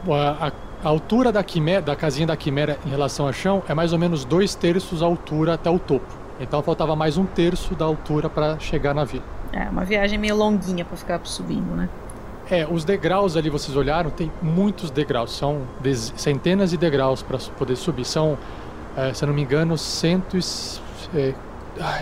[0.09, 0.53] A, a-
[0.85, 3.99] a altura da, quimera, da casinha da quimera em relação ao chão é mais ou
[3.99, 6.07] menos dois terços a altura até o topo.
[6.41, 9.25] Então faltava mais um terço da altura para chegar na vila.
[9.53, 11.89] É, uma viagem meio longuinha pra ficar subindo, né?
[12.51, 15.63] É, os degraus ali vocês olharam, tem muitos degraus, são
[16.17, 18.05] centenas de degraus para poder subir.
[18.05, 18.39] São,
[18.97, 20.81] é, se eu não me engano, centos.
[21.15, 21.35] É,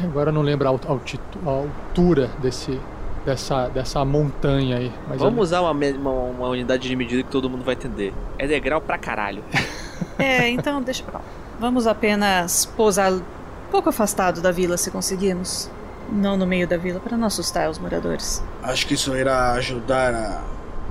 [0.05, 2.81] agora eu não lembro a, a altura desse,
[3.25, 4.93] dessa, dessa montanha aí.
[5.09, 8.15] Mas Vamos usar uma, uma, uma unidade de medida que todo mundo vai entender.
[8.39, 9.43] É degrau pra caralho.
[10.19, 11.25] É, então deixa pra lá.
[11.61, 13.23] Vamos apenas pousar um
[13.71, 15.71] pouco afastado da vila se conseguirmos.
[16.11, 18.43] Não no meio da vila, para não assustar os moradores.
[18.63, 20.43] Acho que isso irá ajudar a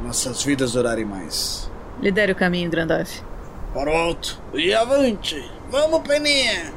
[0.03, 1.69] nossas vidas durarem mais.
[2.01, 3.21] Lidere o caminho, Grandorf.
[3.73, 5.49] Para o alto e avante!
[5.69, 6.73] Vamos, Peninha!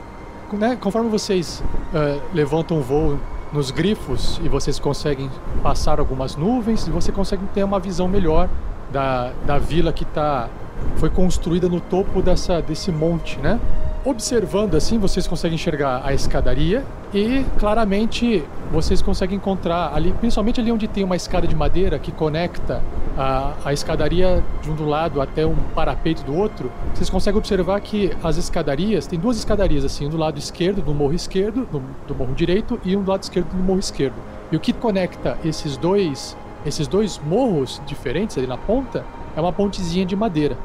[0.53, 1.63] né, conforme vocês
[1.95, 3.19] eh, levantam o voo
[3.53, 5.31] nos grifos e vocês conseguem
[5.63, 8.49] passar algumas nuvens e você consegue ter uma visão melhor
[8.91, 10.49] da, da vila que tá,
[10.97, 13.61] foi construída no topo dessa, desse monte, né?
[14.09, 18.43] Observando assim, vocês conseguem enxergar a escadaria e claramente
[18.73, 22.83] vocês conseguem encontrar ali, principalmente ali onde tem uma escada de madeira que conecta
[23.17, 26.71] a, a escadaria de um do lado até um parapeito do outro.
[26.95, 30.95] Vocês conseguem observar que as escadarias, tem duas escadarias assim, um do lado esquerdo do
[30.95, 34.17] morro esquerdo, do, do morro direito e um do lado esquerdo do morro esquerdo.
[34.51, 39.05] E o que conecta esses dois, esses dois morros diferentes ali na ponta
[39.37, 40.57] é uma pontezinha de madeira.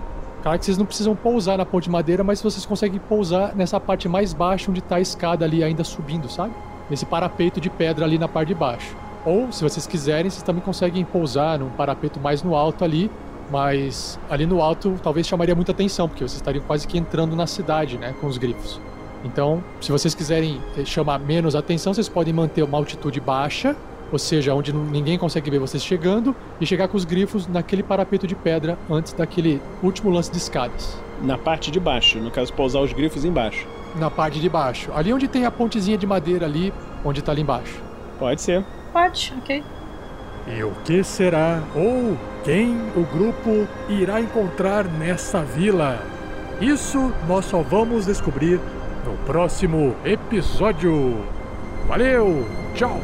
[0.44, 3.80] Claro que vocês não precisam pousar na ponte de madeira, mas vocês conseguem pousar nessa
[3.80, 6.54] parte mais baixa onde está a escada ali ainda subindo, sabe?
[6.90, 8.94] Nesse parapeito de pedra ali na parte de baixo.
[9.26, 13.10] Ou, se vocês quiserem, vocês também conseguem pousar num parapeito mais no alto ali,
[13.50, 17.48] mas ali no alto talvez chamaria muita atenção, porque vocês estariam quase que entrando na
[17.48, 18.82] cidade, né, com os grifos.
[19.24, 23.78] Então, se vocês quiserem eh, chamar menos atenção, vocês podem manter uma altitude baixa
[24.14, 28.28] ou seja, onde ninguém consegue ver vocês chegando, e chegar com os grifos naquele parapeito
[28.28, 31.02] de pedra antes daquele último lance de escadas.
[31.20, 33.68] Na parte de baixo, no caso, pousar os grifos embaixo.
[33.96, 34.92] Na parte de baixo.
[34.94, 36.72] Ali onde tem a pontezinha de madeira ali,
[37.04, 37.82] onde tá ali embaixo.
[38.20, 38.64] Pode ser.
[38.94, 39.64] Pode, ok.
[40.48, 46.00] E o que será ou quem o grupo irá encontrar nessa vila?
[46.62, 48.60] Isso nós só vamos descobrir
[49.04, 51.26] no próximo episódio.
[51.88, 52.46] Valeu,
[52.76, 53.00] tchau!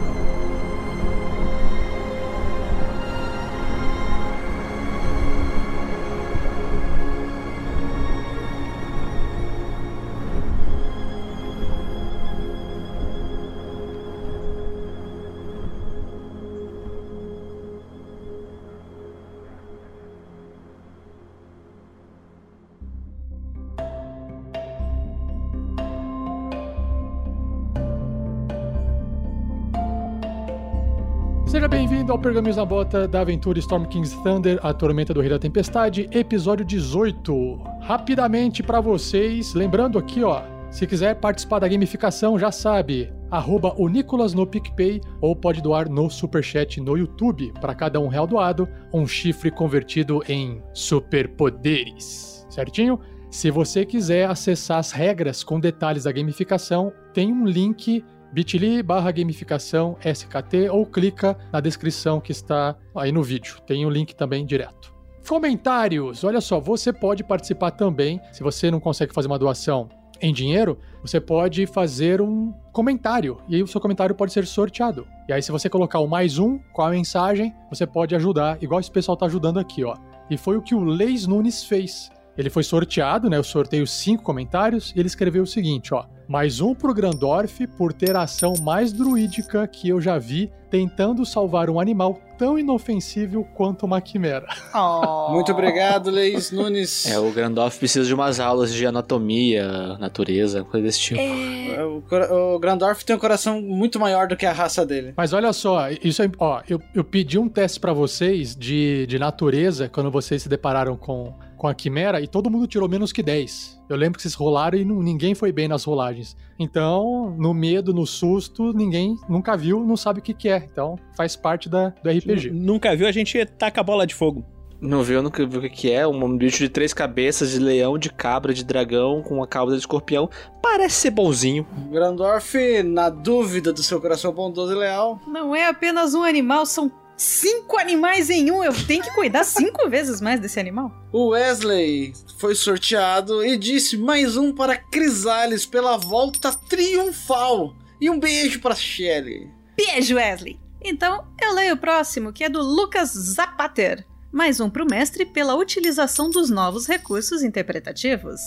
[32.10, 35.38] Bem-vindo ao Pergaminhos na Bota da aventura Storm King's Thunder, a Tormenta do Rei da
[35.38, 37.60] Tempestade, episódio 18.
[37.82, 40.42] Rapidamente para vocês, lembrando aqui, ó,
[40.72, 45.88] se quiser participar da gamificação, já sabe, arroba o Nicolas no PicPay ou pode doar
[45.88, 47.54] no Superchat no YouTube.
[47.62, 52.48] Para cada um real doado, um chifre convertido em superpoderes.
[52.50, 53.00] Certinho?
[53.30, 59.12] Se você quiser acessar as regras com detalhes da gamificação, tem um link bit.ly barra
[59.12, 63.58] gamificação SKT ou clica na descrição que está aí no vídeo.
[63.66, 64.94] Tem o link também direto.
[65.28, 66.24] Comentários!
[66.24, 68.20] Olha só, você pode participar também.
[68.32, 69.90] Se você não consegue fazer uma doação
[70.22, 73.38] em dinheiro, você pode fazer um comentário.
[73.48, 75.08] E aí o seu comentário pode ser sorteado.
[75.28, 78.80] E aí, se você colocar o mais um com a mensagem, você pode ajudar, igual
[78.80, 79.96] esse pessoal está ajudando aqui, ó.
[80.30, 82.10] E foi o que o Leis Nunes fez.
[82.38, 83.38] Ele foi sorteado, né?
[83.38, 86.06] Eu sorteio cinco comentários e ele escreveu o seguinte, ó.
[86.30, 91.26] Mais um pro Grandorf por ter a ação mais druídica que eu já vi tentando
[91.26, 94.46] salvar um animal tão inofensível quanto uma quimera.
[94.76, 95.32] Oh.
[95.34, 97.08] Muito obrigado, Leis Nunes.
[97.08, 101.20] É, o Grandorf precisa de umas aulas de anatomia, natureza, coisa desse tipo.
[101.20, 105.16] É, O, cora- o Grandorf tem um coração muito maior do que a raça dele.
[105.18, 109.18] Mas olha só, isso é, ó, eu, eu pedi um teste pra vocês de, de
[109.18, 113.22] natureza quando vocês se depararam com, com a quimera e todo mundo tirou menos que
[113.22, 113.80] 10.
[113.90, 116.36] Eu lembro que vocês rolaram e não- ninguém foi bem nas rolagens.
[116.58, 120.58] Então, no medo, no susto, ninguém nunca viu, não sabe o que, que é.
[120.72, 122.50] Então, faz parte da, do RPG.
[122.52, 124.44] Nunca viu, a gente taca a bola de fogo.
[124.82, 126.08] Não viu, nunca viu o que que é?
[126.08, 129.80] Um bicho de três cabeças, de leão, de cabra, de dragão, com uma cauda de
[129.80, 130.30] escorpião.
[130.62, 131.68] Parece ser bonzinho.
[131.92, 136.90] Grandorf, na dúvida do seu coração bondoso e leal, Não é apenas um animal, são
[137.20, 138.64] cinco animais em um.
[138.64, 140.92] Eu tenho que cuidar cinco vezes mais desse animal.
[141.12, 147.76] o Wesley foi sorteado e disse mais um para Crisales pela volta triunfal.
[148.00, 149.52] E um beijo para Shelly.
[149.76, 150.60] Beijo, Wesley!
[150.82, 154.06] Então, eu leio o próximo, que é do Lucas Zapater.
[154.32, 158.40] Mais um pro mestre pela utilização dos novos recursos interpretativos.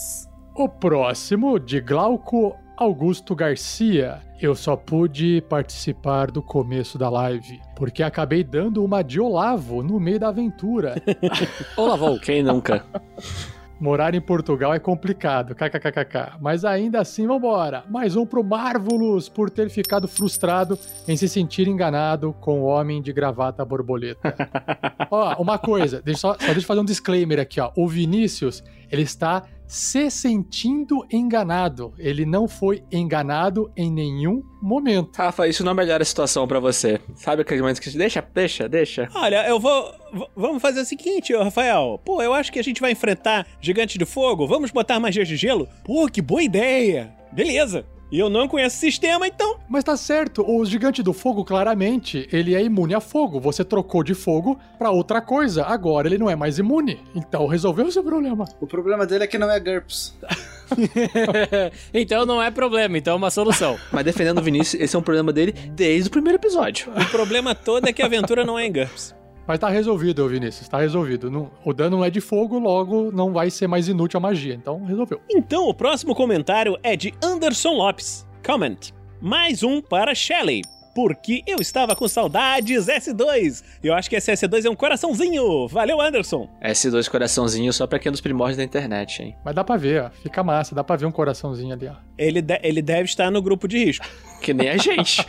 [0.55, 4.19] O próximo, de Glauco Augusto Garcia.
[4.41, 10.01] Eu só pude participar do começo da live, porque acabei dando uma de Olavo no
[10.01, 11.01] meio da aventura.
[11.77, 12.85] Olavou, quem nunca?
[13.79, 16.37] Morar em Portugal é complicado, kkkk.
[16.39, 17.83] Mas ainda assim, vambora.
[17.89, 23.01] Mais um pro Marvulus por ter ficado frustrado em se sentir enganado com o homem
[23.01, 24.35] de gravata borboleta.
[25.09, 27.71] ó, uma coisa, deixa só, só deixa eu fazer um disclaimer aqui, ó.
[27.75, 29.43] O Vinícius, ele está
[29.73, 31.95] se sentindo enganado.
[31.97, 35.17] Ele não foi enganado em nenhum momento.
[35.17, 37.01] Rafa, isso não melhora a situação pra você.
[37.15, 39.09] Sabe aquele momento que deixa, deixa, deixa.
[39.15, 39.91] Olha, eu vou.
[40.35, 41.99] Vamos fazer o seguinte, Rafael.
[42.05, 44.45] Pô, eu acho que a gente vai enfrentar gigante de fogo.
[44.45, 45.67] Vamos botar magias de gelo?
[45.83, 47.11] Pô, que boa ideia!
[47.31, 47.83] Beleza!
[48.13, 49.57] E eu não conheço o sistema, então.
[49.67, 53.39] Mas tá certo, o gigante do fogo, claramente, ele é imune a fogo.
[53.39, 55.65] Você trocou de fogo pra outra coisa.
[55.65, 56.99] Agora ele não é mais imune.
[57.15, 58.45] Então resolveu o seu problema.
[58.61, 60.15] O problema dele é que não é GURPS.
[61.91, 63.79] então não é problema, então é uma solução.
[63.91, 66.91] Mas defendendo o Vinícius, esse é um problema dele desde o primeiro episódio.
[66.95, 69.22] O problema todo é que a aventura não é em GURPS.
[69.47, 71.29] Mas tá resolvido, Vinícius, tá resolvido.
[71.29, 74.53] Não- o dano é de fogo, logo não vai ser mais inútil a magia.
[74.53, 75.19] Então resolveu.
[75.29, 78.25] Então, o próximo comentário é de Anderson Lopes.
[78.45, 78.77] Comment.
[79.21, 80.61] Mais um para Shelley.
[80.95, 83.63] Porque eu estava com saudades S2.
[83.83, 85.67] E eu acho que esse S2 é um coraçãozinho.
[85.67, 86.47] Valeu, Anderson.
[86.63, 89.35] S2 coraçãozinho só pra quem é dos primórdios da internet, hein?
[89.43, 90.09] Mas dá pra ver, ó.
[90.21, 91.95] Fica massa, dá pra ver um coraçãozinho ali, ó.
[92.17, 94.05] Ele, de- ele deve estar no grupo de risco.
[94.41, 95.25] Que nem a gente.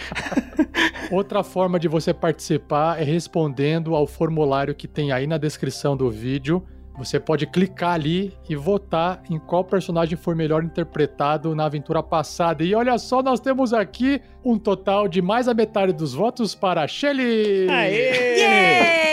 [1.11, 6.11] Outra forma de você participar é respondendo ao formulário que tem aí na descrição do
[6.11, 6.67] vídeo.
[6.97, 12.63] Você pode clicar ali e votar em qual personagem foi melhor interpretado na aventura passada.
[12.63, 16.83] E olha só, nós temos aqui um total de mais a metade dos votos para
[16.83, 17.69] a Shelly!
[17.69, 18.37] Aê!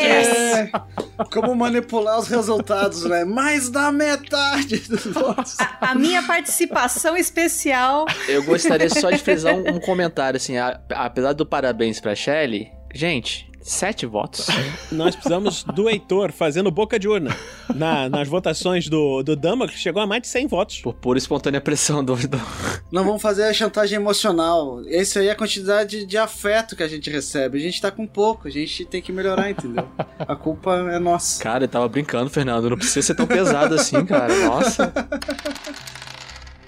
[0.06, 0.72] Yes!
[1.34, 3.24] Como manipular os resultados, né?
[3.26, 5.58] Mais da metade dos votos.
[5.80, 8.06] A minha participação especial.
[8.28, 12.72] Eu gostaria só de frisar um, um comentário, assim, a- apesar do parabéns pra Shelly,
[12.94, 14.48] gente, sete votos.
[14.92, 17.36] Nós precisamos do Heitor fazendo boca de urna.
[17.74, 20.80] Na- nas votações do, do Dama, que chegou a mais de 100 votos.
[20.82, 22.42] Por pura espontânea pressão do, do-
[22.92, 24.82] Não vamos fazer a chantagem emocional.
[24.88, 27.58] Esse aí é a quantidade de afeto que a gente recebe.
[27.58, 29.88] A gente tá com pouco, a gente tem que melhorar, entendeu?
[30.20, 31.42] A culpa é nossa.
[31.42, 34.34] Cara, eu tava brincando, Fernando, não precisa ser tão pesado assim, cara.
[34.46, 34.94] Nossa.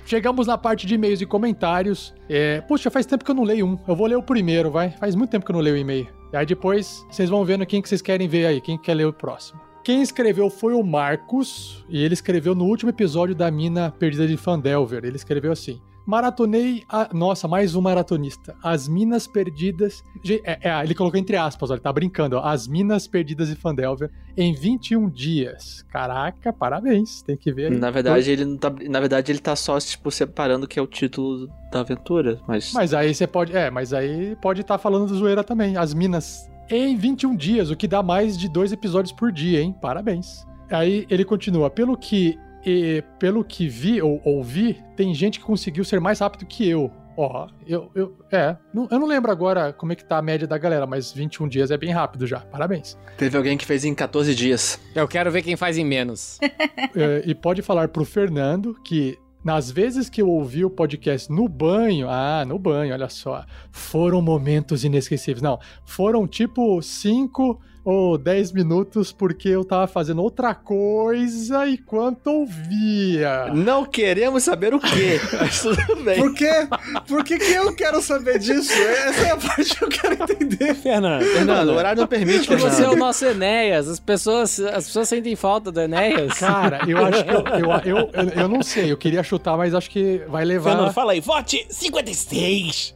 [0.05, 2.13] Chegamos na parte de e-mails e comentários.
[2.29, 3.79] É, puxa, faz tempo que eu não leio um.
[3.87, 4.91] Eu vou ler o primeiro, vai.
[4.91, 6.07] Faz muito tempo que eu não leio o e-mail.
[6.31, 9.05] E aí depois vocês vão vendo quem que vocês querem ver aí, quem quer ler
[9.05, 9.61] o próximo.
[9.83, 14.37] Quem escreveu foi o Marcos, e ele escreveu no último episódio da Mina Perdida de
[14.37, 15.03] Fandelver.
[15.03, 17.09] Ele escreveu assim: Maratonei a.
[17.13, 18.55] Nossa, mais um maratonista.
[18.63, 20.03] As Minas Perdidas.
[20.43, 22.43] É, é, ele colocou entre aspas, olha, ele tá brincando, ó.
[22.43, 25.85] As Minas Perdidas de Fandelver em 21 dias.
[25.89, 27.21] Caraca, parabéns.
[27.21, 27.77] Tem que ver aí.
[27.77, 28.73] Na verdade, ele não tá.
[28.89, 32.39] Na verdade, ele tá só, tipo, separando que é o título da aventura.
[32.47, 32.73] Mas.
[32.73, 33.55] Mas aí você pode.
[33.55, 35.77] É, mas aí pode estar falando do zoeira também.
[35.77, 39.75] As minas em 21 dias, o que dá mais de dois episódios por dia, hein?
[39.81, 40.45] Parabéns.
[40.69, 41.69] Aí ele continua.
[41.69, 42.37] Pelo que.
[42.65, 46.91] E, pelo que vi ou ouvi, tem gente que conseguiu ser mais rápido que eu.
[47.15, 48.17] Ó, eu, eu.
[48.31, 48.57] É.
[48.73, 51.47] não- eu não lembro agora como é que tá a média da galera, mas 21
[51.47, 52.39] dias é bem rápido já.
[52.39, 52.97] Parabéns.
[53.17, 54.79] Teve alguém que fez em 14 dias.
[54.95, 56.39] Eu quero ver quem faz em menos.
[56.95, 61.47] É, e pode falar pro Fernando que nas vezes que eu ouvi o podcast no
[61.49, 65.41] banho, ah, no banho, olha só, foram momentos inesquecíveis.
[65.41, 73.51] Não, foram tipo 5 ou 10 minutos porque eu tava fazendo outra coisa enquanto ouvia.
[73.53, 75.19] Não queremos saber o quê.
[75.39, 76.17] Mas tudo bem.
[76.17, 76.67] Por quê?
[77.07, 78.71] Por que, que eu quero saber disso?
[78.73, 80.73] Essa é a parte que eu quero entender.
[80.75, 81.23] Fernando.
[81.23, 82.97] Fernando, o horário não permite, Você é o Fernando.
[82.97, 83.87] nosso Enéas.
[83.87, 86.33] As pessoas, as pessoas sentem falta do Enéas.
[86.39, 89.75] Cara, eu acho que eu, eu, eu, eu, eu não sei, eu queria chutar, mas
[89.75, 90.71] acho que vai levar.
[90.71, 91.19] Fernando, fala aí.
[91.19, 92.95] Vote 56.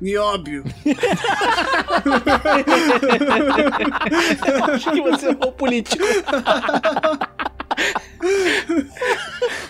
[0.00, 0.64] Nióbio.
[4.72, 6.02] Acho que você é um bom político.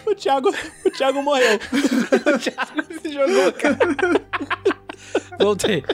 [0.07, 0.55] O Thiago,
[0.85, 1.57] o Thiago morreu.
[1.57, 3.77] O Thiago se jogou, cara.
[5.39, 5.85] Voltei.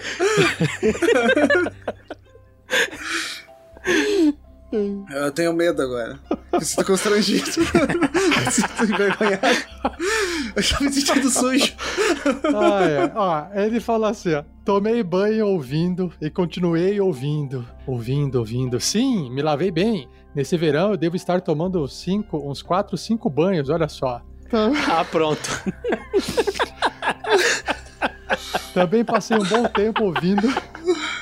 [5.11, 6.19] Eu tenho medo agora.
[6.53, 7.51] Eu sinto constrangido.
[8.45, 9.47] Eu sinto envergonhado.
[10.57, 11.75] Eu já me sentindo sujo.
[12.55, 13.13] Ah, é.
[13.15, 14.43] Ó, ele fala assim, ó.
[14.65, 17.65] Tomei banho ouvindo e continuei ouvindo.
[17.87, 18.81] Ouvindo, ouvindo.
[18.81, 20.09] Sim, me lavei bem.
[20.35, 24.23] Nesse verão eu devo estar tomando cinco, uns quatro, cinco banhos, olha só.
[24.51, 25.41] Tam- Ah, pronto.
[28.75, 30.49] Também passei um bom tempo ouvindo.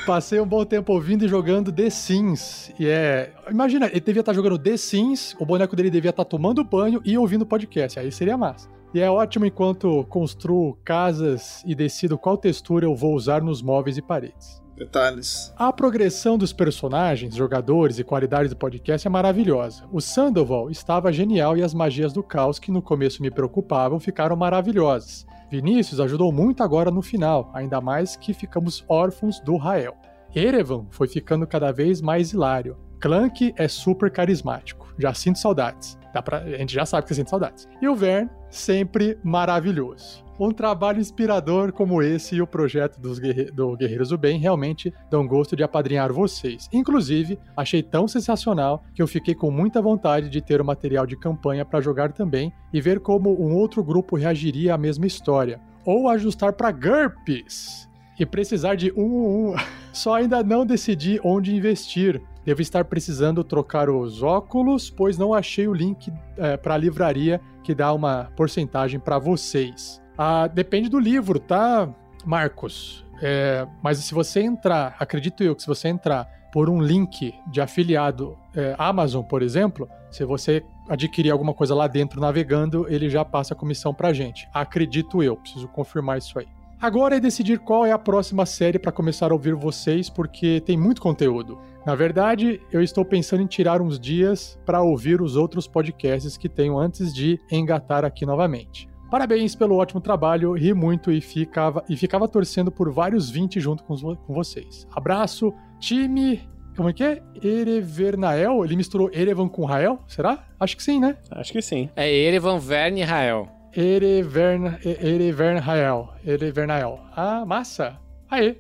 [0.06, 2.73] Passei um bom tempo ouvindo e jogando The Sims.
[2.78, 3.32] E é.
[3.51, 7.16] Imagina, ele devia estar jogando The Sims, o boneco dele devia estar tomando banho e
[7.16, 7.98] ouvindo podcast.
[7.98, 8.69] Aí seria massa.
[8.95, 13.97] E é ótimo enquanto construo casas e decido qual textura eu vou usar nos móveis
[13.99, 14.62] e paredes.
[14.77, 15.53] Detalhes.
[15.57, 19.85] A progressão dos personagens, jogadores e qualidades do podcast é maravilhosa.
[19.93, 24.37] O Sandoval estava genial e as magias do caos que no começo me preocupavam ficaram
[24.37, 25.27] maravilhosas.
[25.51, 29.95] Vinícius ajudou muito agora no final, ainda mais que ficamos órfãos do Rael.
[30.35, 32.77] Erevan foi ficando cada vez mais hilário.
[33.01, 34.93] Clank é super carismático.
[34.99, 35.97] Já sinto saudades.
[36.12, 37.69] Dá pra- a gente já sabe que sente saudades.
[37.81, 40.24] E o Vern, sempre maravilhoso.
[40.39, 44.93] Um trabalho inspirador como esse e o projeto dos guerre do Guerreiros do Bem realmente
[45.09, 46.68] dão gosto de apadrinhar vocês.
[46.72, 51.16] Inclusive, achei tão sensacional que eu fiquei com muita vontade de ter o material de
[51.16, 55.60] campanha para jogar também e ver como um outro grupo reagiria à mesma história.
[55.85, 59.55] Ou ajustar para GURPS e precisar de um, um, um.
[59.93, 62.20] Só ainda não decidi onde investir.
[62.45, 67.41] Devo estar precisando trocar os óculos, pois não achei o link é, para a livraria
[67.62, 70.01] que dá uma porcentagem para vocês.
[70.16, 71.89] Ah, depende do livro, tá,
[72.25, 73.05] Marcos?
[73.23, 77.61] É, mas se você entrar, acredito eu que se você entrar por um link de
[77.61, 83.25] afiliado é, Amazon, por exemplo, se você adquirir alguma coisa lá dentro navegando, ele já
[83.25, 84.49] passa a comissão pra gente.
[84.53, 86.47] Acredito eu, preciso confirmar isso aí.
[86.81, 90.77] Agora é decidir qual é a próxima série para começar a ouvir vocês, porque tem
[90.77, 91.59] muito conteúdo.
[91.86, 96.48] Na verdade, eu estou pensando em tirar uns dias para ouvir os outros podcasts que
[96.48, 98.89] tenho antes de engatar aqui novamente.
[99.11, 103.85] Parabéns pelo ótimo trabalho, ri muito e ficava, e ficava torcendo por vários 20 junto
[103.85, 104.89] com, com vocês.
[104.94, 106.40] Abraço, time.
[106.74, 107.23] Como é que é?
[107.43, 108.65] Erevernael?
[108.65, 110.01] Ele misturou Erevan com Rael?
[110.09, 110.44] Será?
[110.59, 111.16] Acho que sim, né?
[111.31, 111.90] Acho que sim.
[111.94, 113.48] É Erevan Verne Rael.
[113.77, 116.15] Erevern, Erevernael.
[116.24, 117.01] Erevernael.
[117.15, 118.01] Ah, massa.
[118.31, 118.59] Aí.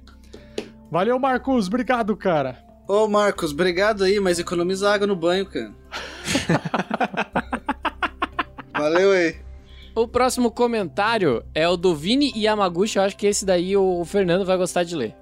[0.90, 1.68] Valeu, Marcos.
[1.68, 2.58] Obrigado, cara.
[2.86, 5.72] Ô, Marcos, obrigado aí, mas economiza água no banho, cara.
[8.76, 9.36] Valeu aí.
[9.94, 12.98] O próximo comentário é o do Vini Yamaguchi.
[12.98, 15.14] Eu acho que esse daí o Fernando vai gostar de ler.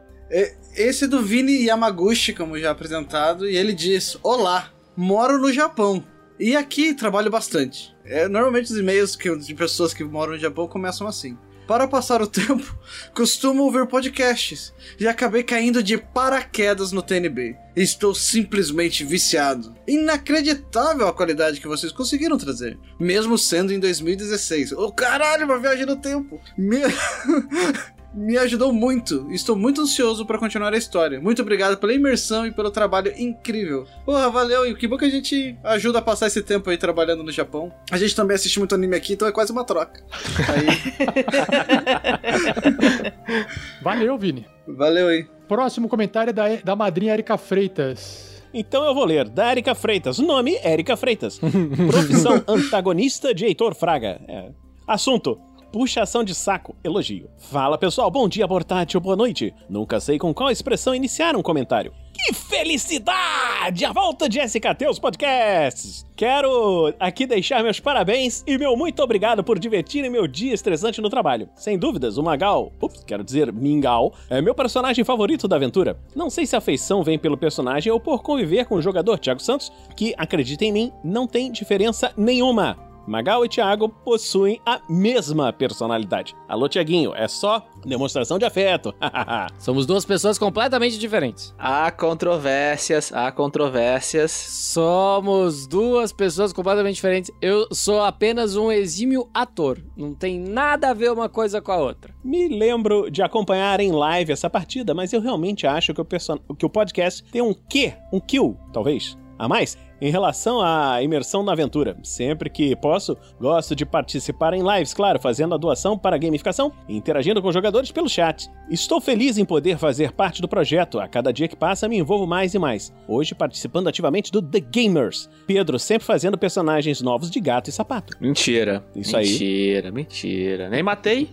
[0.74, 6.02] Esse é do Vini Yamaguchi, como já apresentado, e ele diz: Olá, moro no Japão.
[6.40, 7.94] E aqui trabalho bastante.
[8.04, 11.36] É, normalmente os e-mails que, de pessoas que moram no Japão começam assim.
[11.72, 12.78] Para passar o tempo,
[13.16, 17.56] costumo ouvir podcasts e acabei caindo de paraquedas no TNB.
[17.74, 19.74] Estou simplesmente viciado.
[19.88, 24.72] Inacreditável a qualidade que vocês conseguiram trazer, mesmo sendo em 2016.
[24.72, 26.38] Ô oh, caralho, uma viagem no tempo!
[26.58, 26.76] Me...
[28.14, 29.30] me ajudou muito.
[29.30, 31.20] Estou muito ansioso para continuar a história.
[31.20, 33.86] Muito obrigado pela imersão e pelo trabalho incrível.
[34.04, 34.66] Porra, valeu.
[34.66, 37.72] E que bom que a gente ajuda a passar esse tempo aí trabalhando no Japão.
[37.90, 40.02] A gente também assiste muito anime aqui, então é quase uma troca.
[43.82, 44.46] valeu, Vini.
[44.66, 45.26] Valeu aí.
[45.48, 48.42] Próximo comentário é da, da madrinha Erika Freitas.
[48.54, 49.28] Então eu vou ler.
[49.28, 50.18] Da Erika Freitas.
[50.18, 51.38] Nome: Erika Freitas.
[51.38, 54.20] Profissão: antagonista de Heitor Fraga.
[54.28, 54.50] É.
[54.86, 55.40] Assunto:
[55.72, 57.30] puxação de saco, elogio.
[57.38, 59.54] Fala pessoal, bom dia, boa tarde ou boa noite.
[59.70, 61.94] Nunca sei com qual expressão iniciar um comentário.
[62.12, 63.86] Que felicidade!
[63.86, 66.06] A volta de SKT os podcasts!
[66.14, 71.08] Quero aqui deixar meus parabéns e meu muito obrigado por divertirem meu dia estressante no
[71.08, 71.48] trabalho.
[71.56, 75.98] Sem dúvidas, o Magal, ups, quero dizer Mingau, é meu personagem favorito da aventura.
[76.14, 79.40] Não sei se a afeição vem pelo personagem ou por conviver com o jogador Thiago
[79.40, 82.91] Santos, que, acredita em mim, não tem diferença nenhuma.
[83.06, 86.34] Magal e Thiago possuem a mesma personalidade.
[86.48, 88.94] Alô, Tiaguinho, é só demonstração de afeto.
[89.58, 91.54] Somos duas pessoas completamente diferentes.
[91.58, 94.30] Há controvérsias, há controvérsias.
[94.30, 97.30] Somos duas pessoas completamente diferentes.
[97.40, 99.78] Eu sou apenas um exímio ator.
[99.96, 102.14] Não tem nada a ver uma coisa com a outra.
[102.24, 106.38] Me lembro de acompanhar em live essa partida, mas eu realmente acho que o, person...
[106.58, 107.94] que o podcast tem um quê?
[108.12, 109.16] Um kill, talvez?
[109.38, 109.76] A mais?
[110.02, 111.96] Em relação à imersão na aventura.
[112.02, 116.72] Sempre que posso, gosto de participar em lives, claro, fazendo a doação para a gamificação
[116.88, 118.50] e interagindo com os jogadores pelo chat.
[118.68, 120.98] Estou feliz em poder fazer parte do projeto.
[120.98, 122.92] A cada dia que passa, me envolvo mais e mais.
[123.06, 125.30] Hoje, participando ativamente do The Gamers.
[125.46, 128.16] Pedro sempre fazendo personagens novos de gato e sapato.
[128.20, 128.84] Mentira.
[128.96, 129.30] Isso mentira, aí.
[129.30, 130.68] Mentira, mentira.
[130.68, 131.30] Nem matei.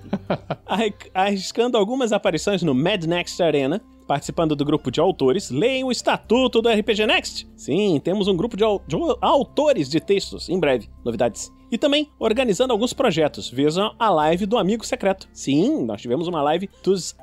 [1.11, 6.63] Arriscando algumas aparições no Mad Next Arena participando do grupo de autores, leem o estatuto
[6.63, 7.47] do RPG Next.
[7.55, 11.52] Sim, temos um grupo de, de autores de textos, em breve, novidades.
[11.72, 13.49] E também organizando alguns projetos.
[13.49, 15.30] Vejam a live do Amigo Secreto.
[15.31, 17.15] Sim, nós tivemos uma live dos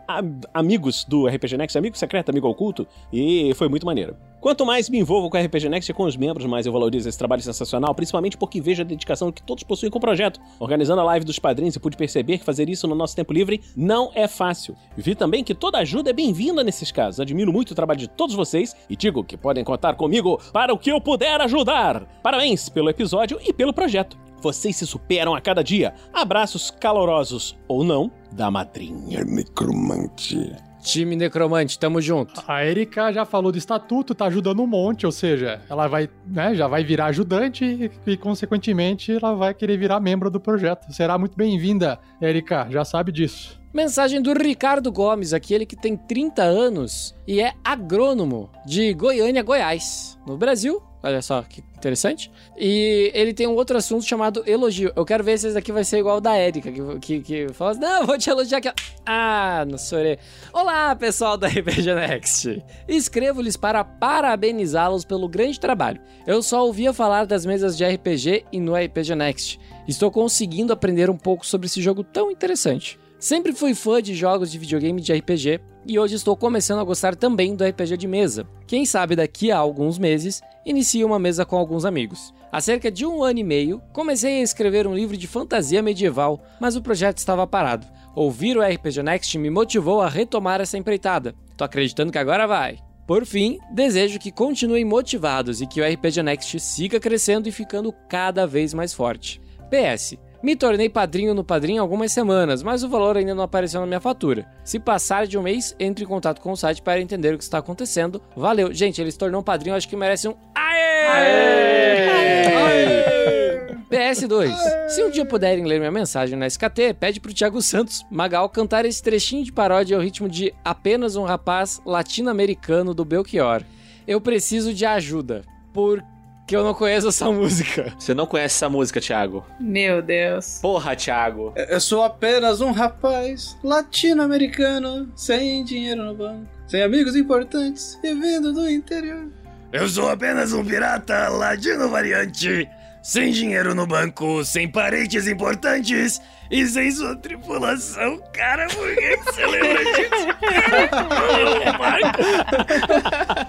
[0.55, 4.17] amigos do RPG Next, Amigo Secreto, Amigo Oculto, e foi muito maneiro.
[4.47, 7.09] Quanto mais me envolvo com a RPG Next e com os membros, mais eu valorizo
[7.09, 10.41] esse trabalho sensacional, principalmente porque vejo a dedicação que todos possuem com o projeto.
[10.61, 13.61] Organizando a live dos padrinhos e pude perceber que fazer isso no nosso tempo livre
[13.77, 14.77] não é fácil.
[14.97, 17.19] Vi também que toda ajuda é bem-vinda nesses casos.
[17.19, 20.79] Admiro muito o trabalho de todos vocês e digo que podem contar comigo para o
[20.79, 22.05] que eu puder ajudar.
[22.23, 24.17] Parabéns pelo episódio e pelo projeto.
[24.41, 25.93] Vocês se superam a cada dia.
[26.13, 30.55] Abraços calorosos ou não da madrinha necromante.
[30.87, 32.41] Time Necromante, tamo junto.
[32.47, 36.55] A Erika já falou do estatuto, tá ajudando um monte, ou seja, ela vai, né,
[36.55, 37.65] já vai virar ajudante
[38.07, 40.93] e, e consequentemente, ela vai querer virar membro do projeto.
[40.93, 43.61] Será muito bem-vinda, Erika, já sabe disso.
[43.75, 50.17] Mensagem do Ricardo Gomes, aquele que tem 30 anos e é agrônomo de Goiânia, Goiás.
[50.25, 52.33] No Brasil, Olha só que interessante.
[52.59, 54.93] E ele tem um outro assunto chamado elogio.
[54.97, 57.53] Eu quero ver se esse daqui vai ser igual o da Erika, que, que, que
[57.53, 58.69] fala assim, não, vou te elogiar aqui.
[59.07, 60.19] Ah, não sorei.
[60.53, 62.65] Olá, pessoal da RPG Next.
[62.89, 66.01] Escrevo-lhes para parabenizá-los pelo grande trabalho.
[66.27, 69.61] Eu só ouvia falar das mesas de RPG e no RPG Next.
[69.87, 72.99] Estou conseguindo aprender um pouco sobre esse jogo tão interessante.
[73.17, 77.15] Sempre fui fã de jogos de videogame de RPG e hoje estou começando a gostar
[77.15, 78.47] também do RPG de mesa.
[78.67, 82.35] Quem sabe daqui a alguns meses inicio uma mesa com alguns amigos.
[82.51, 86.43] Há cerca de um ano e meio, comecei a escrever um livro de fantasia medieval,
[86.61, 87.87] mas o projeto estava parado.
[88.15, 91.35] Ouvir o RPG Next me motivou a retomar essa empreitada.
[91.57, 92.79] Tô acreditando que agora vai.
[93.07, 97.93] Por fim, desejo que continuem motivados e que o RPG Next siga crescendo e ficando
[98.09, 99.41] cada vez mais forte.
[99.71, 100.17] PS.
[100.47, 103.87] Me tornei padrinho no padrinho há algumas semanas, mas o valor ainda não apareceu na
[103.89, 104.47] minha fatura.
[104.63, 107.43] Se passar de um mês, entre em contato com o site para entender o que
[107.43, 108.23] está acontecendo.
[108.37, 108.73] Valeu.
[108.73, 112.47] Gente, ele se tornou um padrinho, acho que merece um Aê!
[112.47, 113.77] Aê!
[113.91, 114.55] PS2.
[114.89, 118.85] Se um dia puderem ler minha mensagem na SKT, pede pro Thiago Santos Magal cantar
[118.85, 123.65] esse trechinho de paródia ao ritmo de Apenas um rapaz latino-americano do Belchior.
[124.07, 125.43] Eu preciso de ajuda.
[125.73, 126.01] Por
[126.47, 127.93] que eu não conheço essa música.
[127.99, 129.45] Você não conhece essa música, Thiago?
[129.59, 130.59] Meu Deus.
[130.63, 131.53] Porra, Thiago.
[131.57, 138.53] Eu sou apenas um rapaz latino-americano, sem dinheiro no banco, sem amigos importantes e vindo
[138.53, 139.27] do interior.
[139.73, 142.69] Eu sou apenas um pirata ladino variante,
[143.03, 146.21] sem dinheiro no banco, sem parentes importantes
[146.51, 148.23] e sem sua tripulação.
[148.33, 150.27] Cara, por que, que você lembra disso?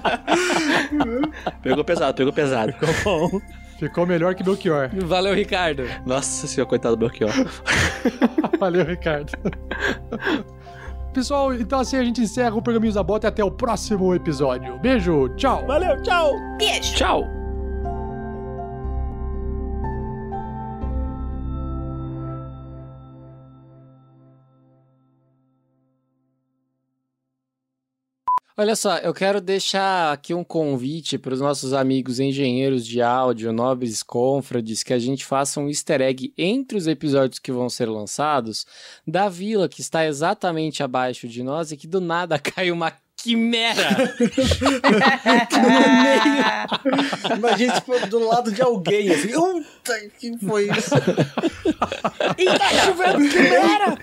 [1.61, 2.74] Pegou pesado, pegou pesado.
[2.74, 3.41] Ficou bom.
[3.78, 4.90] Ficou melhor que Belchior.
[5.06, 5.84] Valeu, Ricardo.
[6.06, 7.32] Nossa senhora, coitado do Belchior.
[8.60, 9.32] Valeu, Ricardo.
[11.14, 14.80] Pessoal, então assim a gente encerra o Pergaminhos da Bota e até o próximo episódio.
[14.80, 15.65] Beijo, tchau.
[15.65, 16.34] Valeu, tchau.
[16.57, 16.95] Beijo.
[16.95, 17.47] Tchau.
[28.60, 33.54] Olha só, eu quero deixar aqui um convite para os nossos amigos engenheiros de áudio,
[33.54, 37.86] nobres confrades, que a gente faça um easter egg entre os episódios que vão ser
[37.88, 38.66] lançados
[39.06, 44.15] da vila que está exatamente abaixo de nós e que do nada cai uma quimera
[45.52, 45.69] no
[46.03, 47.38] meio.
[47.38, 49.31] Imagina, tipo, do lado de alguém, assim.
[49.31, 50.95] Puta, que foi isso?
[52.38, 53.98] Ih, tá chovendo quimera!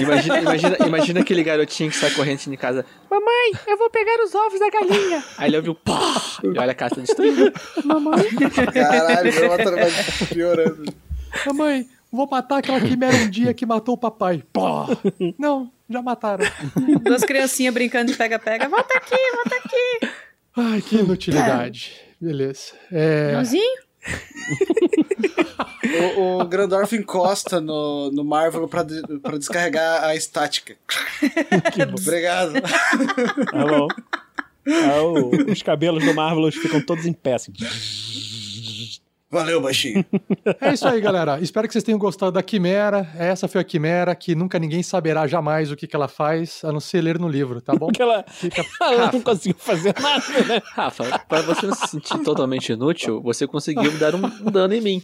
[0.00, 2.84] Imagina, imagina, imagina aquele garotinho que sai correndo de casa.
[3.10, 5.24] Mamãe, eu vou pegar os ovos da galinha.
[5.38, 6.20] Aí ele ouviu pá!
[6.42, 7.52] E olha a casa destruída.
[7.84, 8.28] Mamãe.
[8.72, 9.90] Caralho, meu outro vai
[10.28, 10.92] piorando.
[11.46, 14.42] Mamãe, vou matar aquela quimera um dia que matou o papai.
[14.52, 14.86] Pô!
[15.38, 16.44] Não, já mataram.
[17.04, 18.68] Duas criancinhas brincando de pega-pega.
[18.68, 20.14] Volta aqui, volta aqui.
[20.56, 22.00] Ai, que inutilidade.
[22.20, 22.72] Beleza.
[22.92, 23.32] É...
[26.16, 30.76] O, o Grandorf encosta no, no Marvel pra, de- pra descarregar a estática.
[32.00, 32.52] Obrigado.
[32.60, 33.88] Tá bom.
[34.68, 37.34] Ah, o- os cabelos do Marvelous ficam todos em pé.
[37.34, 37.52] assim.
[39.30, 40.04] Valeu, baixinho.
[40.60, 41.38] É isso aí, galera.
[41.40, 43.08] Espero que vocês tenham gostado da Quimera.
[43.16, 46.72] Essa foi a Quimera que nunca ninguém saberá jamais o que, que ela faz, a
[46.72, 47.86] não ser ler no livro, tá bom?
[47.92, 48.64] Porque ela, Fica...
[48.82, 50.60] ela não conseguiu fazer nada, né?
[50.74, 54.80] Rafa, pra você não se sentir totalmente inútil, você conseguiu me dar um, dano em
[54.80, 55.02] mim.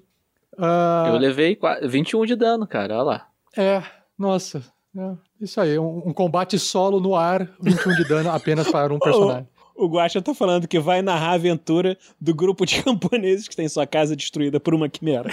[0.59, 2.95] Ah, Eu levei qua- 21 de dano, cara.
[2.95, 3.27] Olha lá.
[3.57, 3.83] É,
[4.19, 4.63] nossa.
[4.99, 8.99] É, isso aí, um, um combate solo no ar, 21 de dano apenas para um
[8.99, 9.47] personagem.
[9.77, 13.69] O Guaxa tá falando que vai narrar a aventura do grupo de camponeses que tem
[13.69, 15.29] sua casa destruída por uma quimera.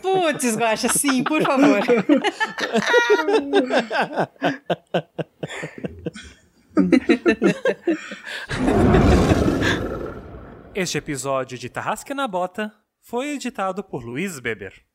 [0.00, 1.80] Putz, Guaxa, sim, por favor.
[10.74, 14.87] Este episódio de Tarrasque na Bota foi editado por Luiz Beber.